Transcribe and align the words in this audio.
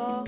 Mittwoch. 0.00 0.24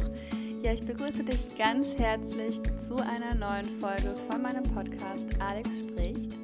Ja, 0.62 0.72
ich 0.72 0.85
begrüße 0.85 1.24
dich 1.24 1.56
ganz 1.56 1.87
herzlich 1.98 2.61
zu 2.87 2.96
einer 2.96 3.35
neuen 3.35 3.80
Folge 3.80 4.14
von 4.29 4.42
meinem 4.42 4.62
Podcast 4.64 5.40
Alex 5.40 5.69
spricht. 5.78 6.37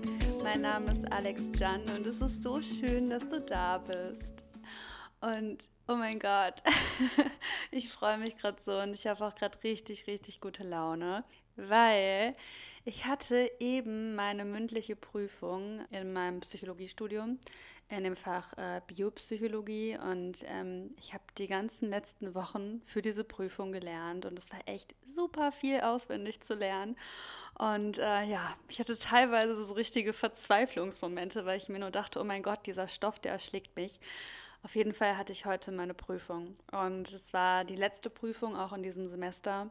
Mein 0.42 0.62
Name 0.62 0.92
ist 0.92 1.12
Alex 1.12 1.40
Jan 1.58 1.82
und 1.96 2.06
es 2.06 2.20
ist 2.20 2.42
so 2.42 2.60
schön, 2.62 3.10
dass 3.10 3.28
du 3.28 3.40
da 3.40 3.78
bist. 3.78 4.44
Und 5.20 5.58
oh 5.88 5.94
mein 5.94 6.18
Gott, 6.18 6.62
ich 7.70 7.90
freue 7.90 8.18
mich 8.18 8.38
gerade 8.38 8.60
so 8.64 8.78
und 8.78 8.94
ich 8.94 9.06
habe 9.06 9.24
auch 9.26 9.34
gerade 9.34 9.62
richtig, 9.62 10.06
richtig 10.06 10.40
gute 10.40 10.64
Laune, 10.64 11.24
weil 11.56 12.32
ich 12.88 13.04
hatte 13.04 13.52
eben 13.60 14.14
meine 14.14 14.46
mündliche 14.46 14.96
Prüfung 14.96 15.84
in 15.90 16.14
meinem 16.14 16.40
Psychologiestudium 16.40 17.38
in 17.90 18.02
dem 18.02 18.16
Fach 18.16 18.54
äh, 18.56 18.80
Biopsychologie 18.86 19.98
und 19.98 20.42
ähm, 20.46 20.94
ich 20.98 21.12
habe 21.12 21.22
die 21.36 21.48
ganzen 21.48 21.90
letzten 21.90 22.34
Wochen 22.34 22.80
für 22.86 23.02
diese 23.02 23.24
Prüfung 23.24 23.72
gelernt 23.72 24.24
und 24.24 24.38
es 24.38 24.50
war 24.50 24.60
echt 24.64 24.94
super 25.14 25.52
viel 25.52 25.82
auswendig 25.82 26.40
zu 26.40 26.54
lernen. 26.54 26.96
Und 27.58 27.98
äh, 27.98 28.24
ja, 28.24 28.56
ich 28.68 28.78
hatte 28.80 28.98
teilweise 28.98 29.66
so 29.66 29.74
richtige 29.74 30.14
Verzweiflungsmomente, 30.14 31.44
weil 31.44 31.58
ich 31.58 31.68
mir 31.68 31.80
nur 31.80 31.90
dachte, 31.90 32.18
oh 32.18 32.24
mein 32.24 32.42
Gott, 32.42 32.64
dieser 32.64 32.88
Stoff, 32.88 33.18
der 33.18 33.32
erschlägt 33.32 33.76
mich. 33.76 34.00
Auf 34.62 34.74
jeden 34.74 34.94
Fall 34.94 35.18
hatte 35.18 35.32
ich 35.32 35.44
heute 35.44 35.72
meine 35.72 35.94
Prüfung 35.94 36.56
und 36.72 37.12
es 37.12 37.34
war 37.34 37.66
die 37.66 37.76
letzte 37.76 38.08
Prüfung 38.08 38.56
auch 38.56 38.72
in 38.72 38.82
diesem 38.82 39.08
Semester. 39.08 39.70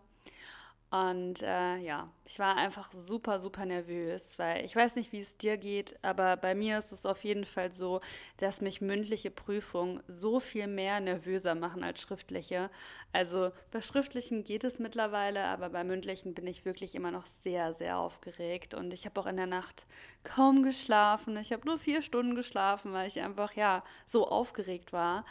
Und 0.90 1.42
äh, 1.42 1.78
ja, 1.80 2.10
ich 2.24 2.40
war 2.40 2.56
einfach 2.56 2.90
super, 2.94 3.42
super 3.42 3.66
nervös, 3.66 4.40
weil 4.40 4.64
ich 4.64 4.74
weiß 4.74 4.96
nicht, 4.96 5.12
wie 5.12 5.20
es 5.20 5.36
dir 5.36 5.58
geht, 5.58 5.98
aber 6.02 6.38
bei 6.38 6.56
mir 6.56 6.78
ist 6.78 6.94
es 6.94 7.06
auf 7.06 7.26
jeden 7.26 7.44
Fall 7.44 7.74
so, 7.74 8.00
dass 8.38 8.62
mich 8.62 8.80
mündliche 8.80 9.30
Prüfungen 9.30 10.02
so 10.08 10.40
viel 10.40 10.68
mehr 10.68 11.02
nervöser 11.02 11.56
machen 11.56 11.84
als 11.84 12.00
schriftliche. 12.00 12.70
Also 13.12 13.52
bei 13.72 13.82
schriftlichen 13.82 14.46
geht 14.46 14.64
es 14.64 14.80
mittlerweile, 14.80 15.44
aber 15.44 15.70
bei 15.70 15.84
mündlichen 15.84 16.34
bin 16.34 16.48
ich 16.48 16.64
wirklich 16.64 16.96
immer 16.96 17.12
noch 17.12 17.26
sehr, 17.44 17.74
sehr 17.74 17.98
aufgeregt. 17.98 18.74
Und 18.74 18.94
ich 18.94 19.06
habe 19.06 19.20
auch 19.20 19.26
in 19.26 19.38
der 19.38 19.46
Nacht 19.46 19.86
kaum 20.24 20.64
geschlafen. 20.64 21.36
Ich 21.36 21.52
habe 21.52 21.68
nur 21.68 21.80
vier 21.80 22.02
Stunden 22.02 22.34
geschlafen, 22.34 22.94
weil 22.94 23.10
ich 23.10 23.20
einfach, 23.20 23.52
ja, 23.54 23.84
so 24.06 24.26
aufgeregt 24.26 24.94
war. 24.94 25.26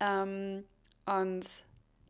Ähm, 0.00 0.64
und 1.04 1.44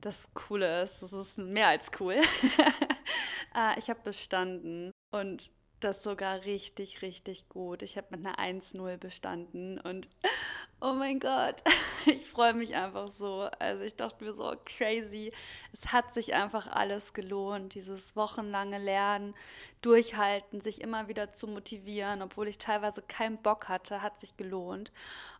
das 0.04 0.28
Coole 0.34 0.82
ist, 0.82 1.02
das 1.02 1.12
ist 1.12 1.38
mehr 1.38 1.68
als 1.68 1.90
cool. 1.98 2.14
äh, 3.56 3.78
ich 3.78 3.88
habe 3.88 4.00
bestanden 4.04 4.90
und 5.10 5.50
das 5.80 6.02
sogar 6.02 6.44
richtig, 6.44 7.02
richtig 7.02 7.48
gut. 7.48 7.82
Ich 7.82 7.96
habe 7.96 8.08
mit 8.10 8.24
einer 8.24 8.38
1-0 8.38 8.96
bestanden 8.98 9.80
und 9.80 10.08
oh 10.80 10.92
mein 10.92 11.20
Gott, 11.20 11.56
ich 12.06 12.26
freue 12.26 12.52
mich 12.52 12.74
einfach 12.74 13.10
so. 13.12 13.48
Also 13.58 13.82
ich 13.82 13.96
dachte 13.96 14.24
mir 14.24 14.34
so, 14.34 14.54
crazy. 14.64 15.32
Es 15.72 15.92
hat 15.92 16.12
sich 16.12 16.34
einfach 16.34 16.66
alles 16.66 17.14
gelohnt, 17.14 17.74
dieses 17.74 18.14
wochenlange 18.14 18.78
Lernen, 18.78 19.34
durchhalten, 19.80 20.60
sich 20.60 20.80
immer 20.80 21.08
wieder 21.08 21.32
zu 21.32 21.46
motivieren, 21.46 22.22
obwohl 22.22 22.48
ich 22.48 22.58
teilweise 22.58 23.02
keinen 23.02 23.38
Bock 23.42 23.68
hatte, 23.68 24.02
hat 24.02 24.18
sich 24.18 24.36
gelohnt. 24.36 24.92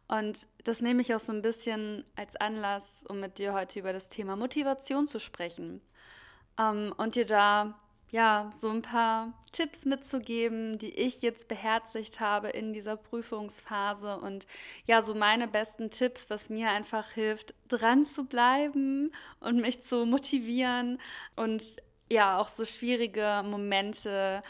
Und 0.08 0.47
das 0.64 0.80
nehme 0.80 1.00
ich 1.00 1.14
auch 1.14 1.20
so 1.20 1.33
ein 1.33 1.42
bisschen 1.42 2.05
als 2.16 2.36
Anlass, 2.36 3.05
um 3.08 3.20
mit 3.20 3.38
dir 3.38 3.55
heute 3.55 3.78
über 3.78 3.92
das 3.92 4.08
Thema 4.08 4.36
Motivation 4.36 5.08
zu 5.08 5.19
sprechen. 5.19 5.80
Ähm, 6.58 6.94
und 6.96 7.14
dir 7.14 7.27
da 7.27 7.77
ja 8.11 8.52
so 8.61 8.70
ein 8.70 8.83
paar 8.83 9.33
Tipps 9.50 9.84
mitzugeben, 9.84 10.78
die 10.78 10.94
ich 10.94 11.20
jetzt 11.20 11.48
beherzigt 11.48 12.20
habe 12.20 12.48
in 12.48 12.72
dieser 12.72 12.96
Prüfungsphase 12.96 14.19
und 14.19 14.46
ja, 14.86 15.02
so 15.02 15.14
meine 15.14 15.48
besten 15.48 15.91
Tipps, 15.91 16.30
was 16.30 16.48
mir 16.48 16.70
einfach 16.70 17.11
hilft, 17.11 17.55
dran 17.68 18.07
zu 18.07 18.24
bleiben 18.24 19.12
und 19.40 19.61
mich 19.61 19.83
zu 19.83 20.07
motivieren 20.07 21.01
und 21.34 21.64
ja, 22.08 22.39
auch 22.39 22.48
so 22.48 22.64
schwierige 22.64 23.42
Momente 23.45 24.45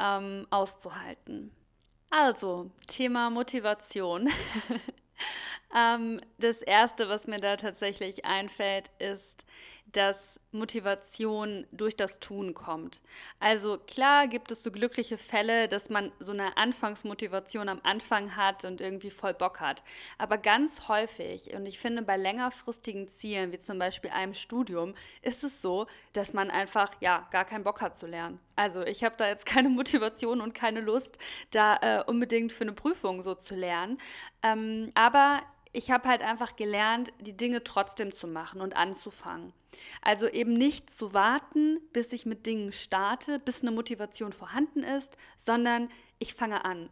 ähm, 0.00 0.46
auszuhalten. 0.48 1.50
Also, 2.10 2.70
Thema 2.86 3.30
Motivation. 3.30 4.30
ähm, 5.76 6.20
das 6.38 6.62
Erste, 6.62 7.08
was 7.08 7.26
mir 7.26 7.40
da 7.40 7.56
tatsächlich 7.56 8.24
einfällt, 8.24 8.90
ist, 8.98 9.46
dass 9.92 10.38
Motivation 10.52 11.66
durch 11.70 11.96
das 11.96 12.18
Tun 12.18 12.54
kommt. 12.54 13.00
Also 13.38 13.78
klar 13.78 14.26
gibt 14.26 14.50
es 14.50 14.62
so 14.62 14.72
glückliche 14.72 15.16
Fälle, 15.16 15.68
dass 15.68 15.90
man 15.90 16.10
so 16.18 16.32
eine 16.32 16.56
Anfangsmotivation 16.56 17.68
am 17.68 17.80
Anfang 17.84 18.34
hat 18.36 18.64
und 18.64 18.80
irgendwie 18.80 19.10
voll 19.10 19.32
Bock 19.32 19.60
hat. 19.60 19.82
Aber 20.18 20.38
ganz 20.38 20.88
häufig, 20.88 21.54
und 21.54 21.66
ich 21.66 21.78
finde 21.78 22.02
bei 22.02 22.16
längerfristigen 22.16 23.08
Zielen, 23.08 23.52
wie 23.52 23.58
zum 23.58 23.78
Beispiel 23.78 24.10
einem 24.10 24.34
Studium, 24.34 24.94
ist 25.22 25.44
es 25.44 25.62
so, 25.62 25.86
dass 26.12 26.32
man 26.32 26.50
einfach 26.50 26.90
ja 27.00 27.28
gar 27.30 27.44
keinen 27.44 27.64
Bock 27.64 27.80
hat 27.80 27.96
zu 27.96 28.06
lernen. 28.06 28.40
Also 28.56 28.82
ich 28.82 29.04
habe 29.04 29.14
da 29.18 29.28
jetzt 29.28 29.46
keine 29.46 29.68
Motivation 29.70 30.40
und 30.40 30.54
keine 30.54 30.80
Lust, 30.80 31.18
da 31.52 31.76
äh, 31.76 32.04
unbedingt 32.04 32.52
für 32.52 32.64
eine 32.64 32.72
Prüfung 32.72 33.22
so 33.22 33.34
zu 33.34 33.54
lernen. 33.54 33.98
Ähm, 34.42 34.90
aber 34.94 35.42
ich 35.72 35.90
habe 35.90 36.08
halt 36.08 36.22
einfach 36.22 36.56
gelernt, 36.56 37.12
die 37.20 37.36
Dinge 37.36 37.62
trotzdem 37.62 38.12
zu 38.12 38.26
machen 38.26 38.60
und 38.60 38.76
anzufangen. 38.76 39.52
Also 40.02 40.28
eben 40.28 40.54
nicht 40.54 40.90
zu 40.90 41.14
warten, 41.14 41.80
bis 41.92 42.12
ich 42.12 42.26
mit 42.26 42.46
Dingen 42.46 42.72
starte, 42.72 43.38
bis 43.38 43.62
eine 43.62 43.70
Motivation 43.70 44.32
vorhanden 44.32 44.82
ist, 44.82 45.16
sondern 45.38 45.90
ich 46.18 46.34
fange 46.34 46.64
an. 46.64 46.90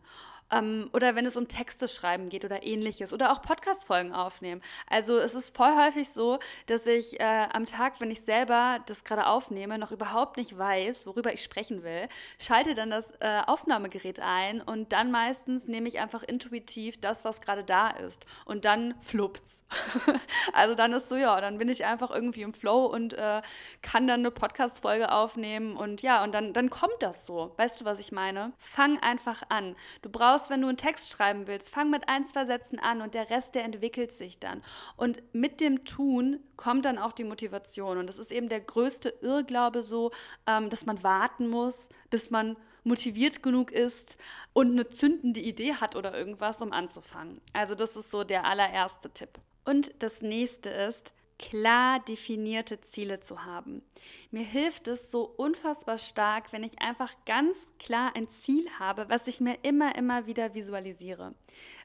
Ähm, 0.50 0.88
oder 0.92 1.14
wenn 1.14 1.26
es 1.26 1.36
um 1.36 1.48
Texte 1.48 1.88
schreiben 1.88 2.28
geht 2.28 2.44
oder 2.44 2.62
ähnliches 2.62 3.12
oder 3.12 3.32
auch 3.32 3.42
Podcast-Folgen 3.42 4.12
aufnehmen. 4.12 4.62
Also 4.88 5.18
es 5.18 5.34
ist 5.34 5.56
voll 5.56 5.74
häufig 5.76 6.08
so, 6.10 6.38
dass 6.66 6.86
ich 6.86 7.20
äh, 7.20 7.46
am 7.52 7.66
Tag, 7.66 8.00
wenn 8.00 8.10
ich 8.10 8.22
selber 8.22 8.80
das 8.86 9.04
gerade 9.04 9.26
aufnehme, 9.26 9.78
noch 9.78 9.92
überhaupt 9.92 10.36
nicht 10.36 10.56
weiß, 10.56 11.06
worüber 11.06 11.32
ich 11.32 11.42
sprechen 11.42 11.82
will, 11.82 12.08
schalte 12.38 12.74
dann 12.74 12.90
das 12.90 13.12
äh, 13.20 13.42
Aufnahmegerät 13.46 14.20
ein 14.20 14.60
und 14.60 14.92
dann 14.92 15.10
meistens 15.10 15.66
nehme 15.66 15.88
ich 15.88 15.98
einfach 15.98 16.22
intuitiv 16.22 17.00
das, 17.00 17.24
was 17.24 17.40
gerade 17.40 17.64
da 17.64 17.90
ist. 17.90 18.24
Und 18.44 18.64
dann 18.64 18.94
fluppt's. 19.02 19.64
also 20.52 20.74
dann 20.74 20.92
ist 20.92 21.08
so, 21.08 21.16
ja, 21.16 21.40
dann 21.40 21.58
bin 21.58 21.68
ich 21.68 21.84
einfach 21.84 22.10
irgendwie 22.10 22.42
im 22.42 22.54
Flow 22.54 22.86
und 22.86 23.12
äh, 23.12 23.42
kann 23.82 24.06
dann 24.06 24.20
eine 24.20 24.30
Podcast-Folge 24.30 25.12
aufnehmen 25.12 25.76
und 25.76 26.02
ja, 26.02 26.22
und 26.24 26.32
dann, 26.32 26.52
dann 26.52 26.70
kommt 26.70 26.96
das 27.00 27.26
so. 27.26 27.52
Weißt 27.56 27.80
du, 27.80 27.84
was 27.84 27.98
ich 27.98 28.12
meine? 28.12 28.52
Fang 28.58 28.98
einfach 29.00 29.42
an. 29.48 29.76
Du 30.02 30.10
brauchst 30.10 30.37
aus, 30.38 30.50
wenn 30.50 30.62
du 30.62 30.68
einen 30.68 30.76
Text 30.76 31.10
schreiben 31.10 31.46
willst. 31.46 31.70
Fang 31.70 31.90
mit 31.90 32.08
ein, 32.08 32.26
zwei 32.26 32.44
Sätzen 32.44 32.78
an 32.78 33.02
und 33.02 33.14
der 33.14 33.30
Rest, 33.30 33.54
der 33.54 33.64
entwickelt 33.64 34.12
sich 34.12 34.38
dann. 34.38 34.62
Und 34.96 35.22
mit 35.32 35.60
dem 35.60 35.84
Tun 35.84 36.40
kommt 36.56 36.84
dann 36.84 36.98
auch 36.98 37.12
die 37.12 37.24
Motivation. 37.24 37.98
Und 37.98 38.06
das 38.06 38.18
ist 38.18 38.32
eben 38.32 38.48
der 38.48 38.60
größte 38.60 39.14
Irrglaube 39.20 39.82
so, 39.82 40.12
ähm, 40.46 40.70
dass 40.70 40.86
man 40.86 41.02
warten 41.02 41.48
muss, 41.48 41.88
bis 42.10 42.30
man 42.30 42.56
motiviert 42.84 43.42
genug 43.42 43.72
ist 43.72 44.16
und 44.52 44.72
eine 44.72 44.88
zündende 44.88 45.40
Idee 45.40 45.74
hat 45.74 45.96
oder 45.96 46.16
irgendwas, 46.16 46.62
um 46.62 46.72
anzufangen. 46.72 47.40
Also 47.52 47.74
das 47.74 47.96
ist 47.96 48.10
so 48.10 48.24
der 48.24 48.44
allererste 48.44 49.10
Tipp. 49.10 49.40
Und 49.64 49.92
das 49.98 50.22
nächste 50.22 50.70
ist, 50.70 51.12
klar 51.38 52.00
definierte 52.00 52.80
Ziele 52.80 53.20
zu 53.20 53.44
haben. 53.44 53.82
Mir 54.30 54.44
hilft 54.44 54.88
es 54.88 55.10
so 55.10 55.22
unfassbar 55.24 55.98
stark, 55.98 56.52
wenn 56.52 56.64
ich 56.64 56.80
einfach 56.80 57.12
ganz 57.26 57.56
klar 57.78 58.12
ein 58.14 58.28
Ziel 58.28 58.68
habe, 58.78 59.08
was 59.08 59.26
ich 59.26 59.40
mir 59.40 59.58
immer, 59.62 59.94
immer 59.96 60.26
wieder 60.26 60.54
visualisiere. 60.54 61.34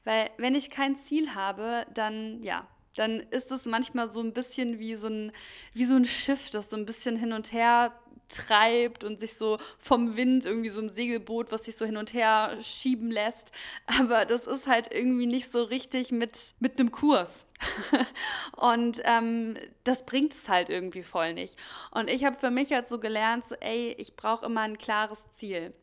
Weil 0.04 0.30
wenn 0.38 0.56
ich 0.56 0.70
kein 0.70 0.98
Ziel 0.98 1.36
habe, 1.36 1.86
dann 1.94 2.42
ja, 2.44 2.68
dann 2.96 3.20
ist 3.32 3.52
es 3.52 3.66
manchmal 3.66 4.08
so 4.08 4.20
ein 4.20 4.34
bisschen 4.34 4.80
wie 4.80 4.96
so 4.96 5.08
ein, 5.08 5.32
wie 5.74 5.86
so 5.86 5.96
ein 5.96 6.06
Schiff, 6.06 6.50
das 6.50 6.70
so 6.70 6.76
ein 6.76 6.86
bisschen 6.86 7.18
hin 7.18 7.34
und 7.34 7.52
her 7.52 7.94
treibt 8.30 9.04
und 9.04 9.20
sich 9.20 9.36
so 9.36 9.60
vom 9.78 10.16
Wind 10.16 10.46
irgendwie 10.46 10.70
so 10.70 10.82
ein 10.82 10.90
Segelboot, 10.90 11.52
was 11.52 11.66
sich 11.66 11.76
so 11.76 11.86
hin 11.86 11.98
und 11.98 12.14
her 12.14 12.58
schieben 12.62 13.12
lässt. 13.12 13.52
Aber 13.86 14.26
das 14.26 14.48
ist 14.48 14.68
halt 14.68 14.92
irgendwie 14.92 15.26
nicht 15.26 15.52
so 15.52 15.64
richtig 15.64 16.12
mit, 16.12 16.54
mit 16.60 16.80
einem 16.80 16.92
Kurs. 16.92 17.46
und 18.58 19.02
ähm, 19.04 19.58
das 19.84 20.06
bringt 20.06 20.34
es 20.34 20.50
halt 20.50 20.70
irgendwie 20.70 21.04
voll 21.04 21.34
nicht. 21.34 21.58
Und 21.92 22.10
ich 22.10 22.26
habe 22.26 22.38
für 22.38 22.52
mich 22.52 22.72
halt 22.72 22.90
so 22.90 23.00
gelernt, 23.00 23.46
so, 23.46 23.56
ey, 23.56 23.96
ich 23.98 24.16
brauche 24.16 24.46
immer 24.46 24.62
ein 24.62 24.78
klares 24.78 25.30
Ziel. 25.32 25.74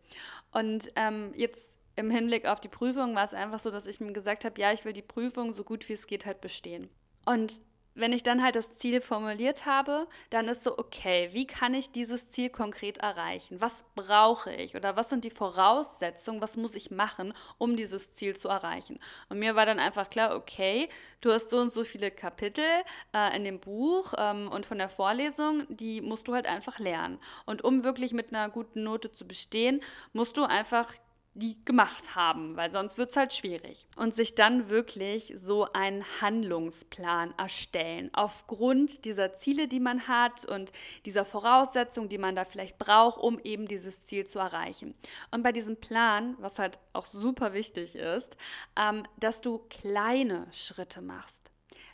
Und 0.53 0.91
ähm, 0.97 1.33
jetzt 1.37 1.79
im 1.97 2.11
Hinblick 2.11 2.47
auf 2.47 2.61
die 2.61 2.69
Prüfung 2.69 3.15
war 3.15 3.25
es 3.25 3.35
einfach 3.35 3.61
so, 3.61 3.71
dass 3.71 3.87
ich 3.87 4.01
mir 4.01 4.13
gesagt 4.13 4.45
habe, 4.45 4.61
ja, 4.61 4.73
ich 4.73 4.85
will 4.85 4.93
die 4.93 5.03
Prüfung 5.03 5.53
so 5.53 5.65
gut 5.65 5.89
wie 5.89 5.93
es 5.93 6.07
geht 6.07 6.27
halt 6.27 6.41
bestehen. 6.41 6.89
Und 7.25 7.61
wenn 7.95 8.13
ich 8.13 8.23
dann 8.23 8.43
halt 8.43 8.57
das 8.57 8.73
Ziel 8.79 9.01
formuliert 9.01 9.67
habe, 9.67 10.07
dann 10.31 10.49
ist 10.49 10.65
so, 10.65 10.79
okay, 10.79 11.29
wie 11.33 11.47
kann 11.47 11.75
ich 11.75 11.91
dieses 11.91 12.31
Ziel 12.31 12.49
konkret 12.49 12.99
erreichen? 12.99 13.61
Was 13.61 13.85
brauche 13.95 14.53
ich 14.53 14.77
oder 14.77 14.97
was 14.97 15.11
sind 15.11 15.25
die 15.25 15.31
Voraussetzungen, 15.31 16.41
was 16.41 16.57
muss 16.57 16.75
ich 16.75 16.91
machen, 16.91 17.35
um 17.59 17.77
dieses 17.77 18.13
Ziel 18.13 18.37
zu 18.37 18.49
erreichen? 18.49 19.01
Und 19.29 19.39
mir 19.39 19.57
war 19.57 19.67
dann 19.67 19.79
einfach 19.79 20.09
klar, 20.09 20.37
okay, 20.37 20.89
du 21.21 21.33
hast 21.33 21.51
so 21.51 21.59
und 21.59 21.73
so 21.73 21.85
viele 21.85 22.11
Kapitel 22.11 22.65
äh, 23.13 23.37
in 23.37 23.45
dem 23.45 23.61
Buch 23.61 24.15
ähm, 24.17 24.49
und 24.49 24.67
von 24.67 24.79
der 24.79 24.89
Vorlesung, 24.89 25.67
die 25.69 26.01
musst 26.01 26.29
du 26.29 26.35
halt 26.35 26.47
einfach 26.47 26.79
lernen. 26.79 27.19
Und 27.45 27.63
um 27.65 27.85
wirklich 27.85 28.13
mit 28.13 28.33
einer 28.33 28.49
guten 28.49 28.85
Note 28.85 29.13
zu 29.13 29.27
bestehen, 29.27 29.83
musst 30.13 30.37
du 30.37 30.45
einfach 30.45 30.95
die 31.35 31.65
gemacht 31.65 32.17
haben, 32.17 32.57
weil 32.57 32.71
sonst 32.73 32.99
wird 32.99 33.11
es 33.11 33.17
halt 33.17 33.33
schwierig. 33.33 33.87
Und 33.97 34.15
sich 34.15 34.35
dann 34.35 34.69
wirklich 34.69 35.35
so 35.37 35.67
einen 35.73 36.05
Handlungsplan 36.21 37.35
erstellen, 37.39 38.11
aufgrund 38.13 39.05
dieser 39.05 39.33
Ziele, 39.35 39.69
die 39.69 39.81
man 39.81 40.09
hat 40.09 40.45
und 40.45 40.73
dieser 41.05 41.25
Voraussetzungen, 41.25 42.09
die 42.09 42.19
man 42.19 42.35
da 42.35 42.45
vielleicht 42.45 42.79
braucht, 42.79 43.19
um 43.19 43.39
eben 43.39 43.69
dieses 43.69 44.05
Ziel 44.05 44.27
zu 44.27 44.39
erreichen. 44.39 44.95
Und 45.31 45.43
bei 45.43 45.53
diesem 45.53 45.77
Plan, 45.77 46.37
was 46.41 46.59
halt 46.59 46.79
auch 46.93 47.07
super 47.07 47.53
wichtig 47.53 47.95
ist, 47.95 48.37
ähm, 48.77 49.05
dass 49.19 49.41
du 49.41 49.59
kleine 49.71 50.49
Schritte 50.53 51.01
machst. 51.01 51.51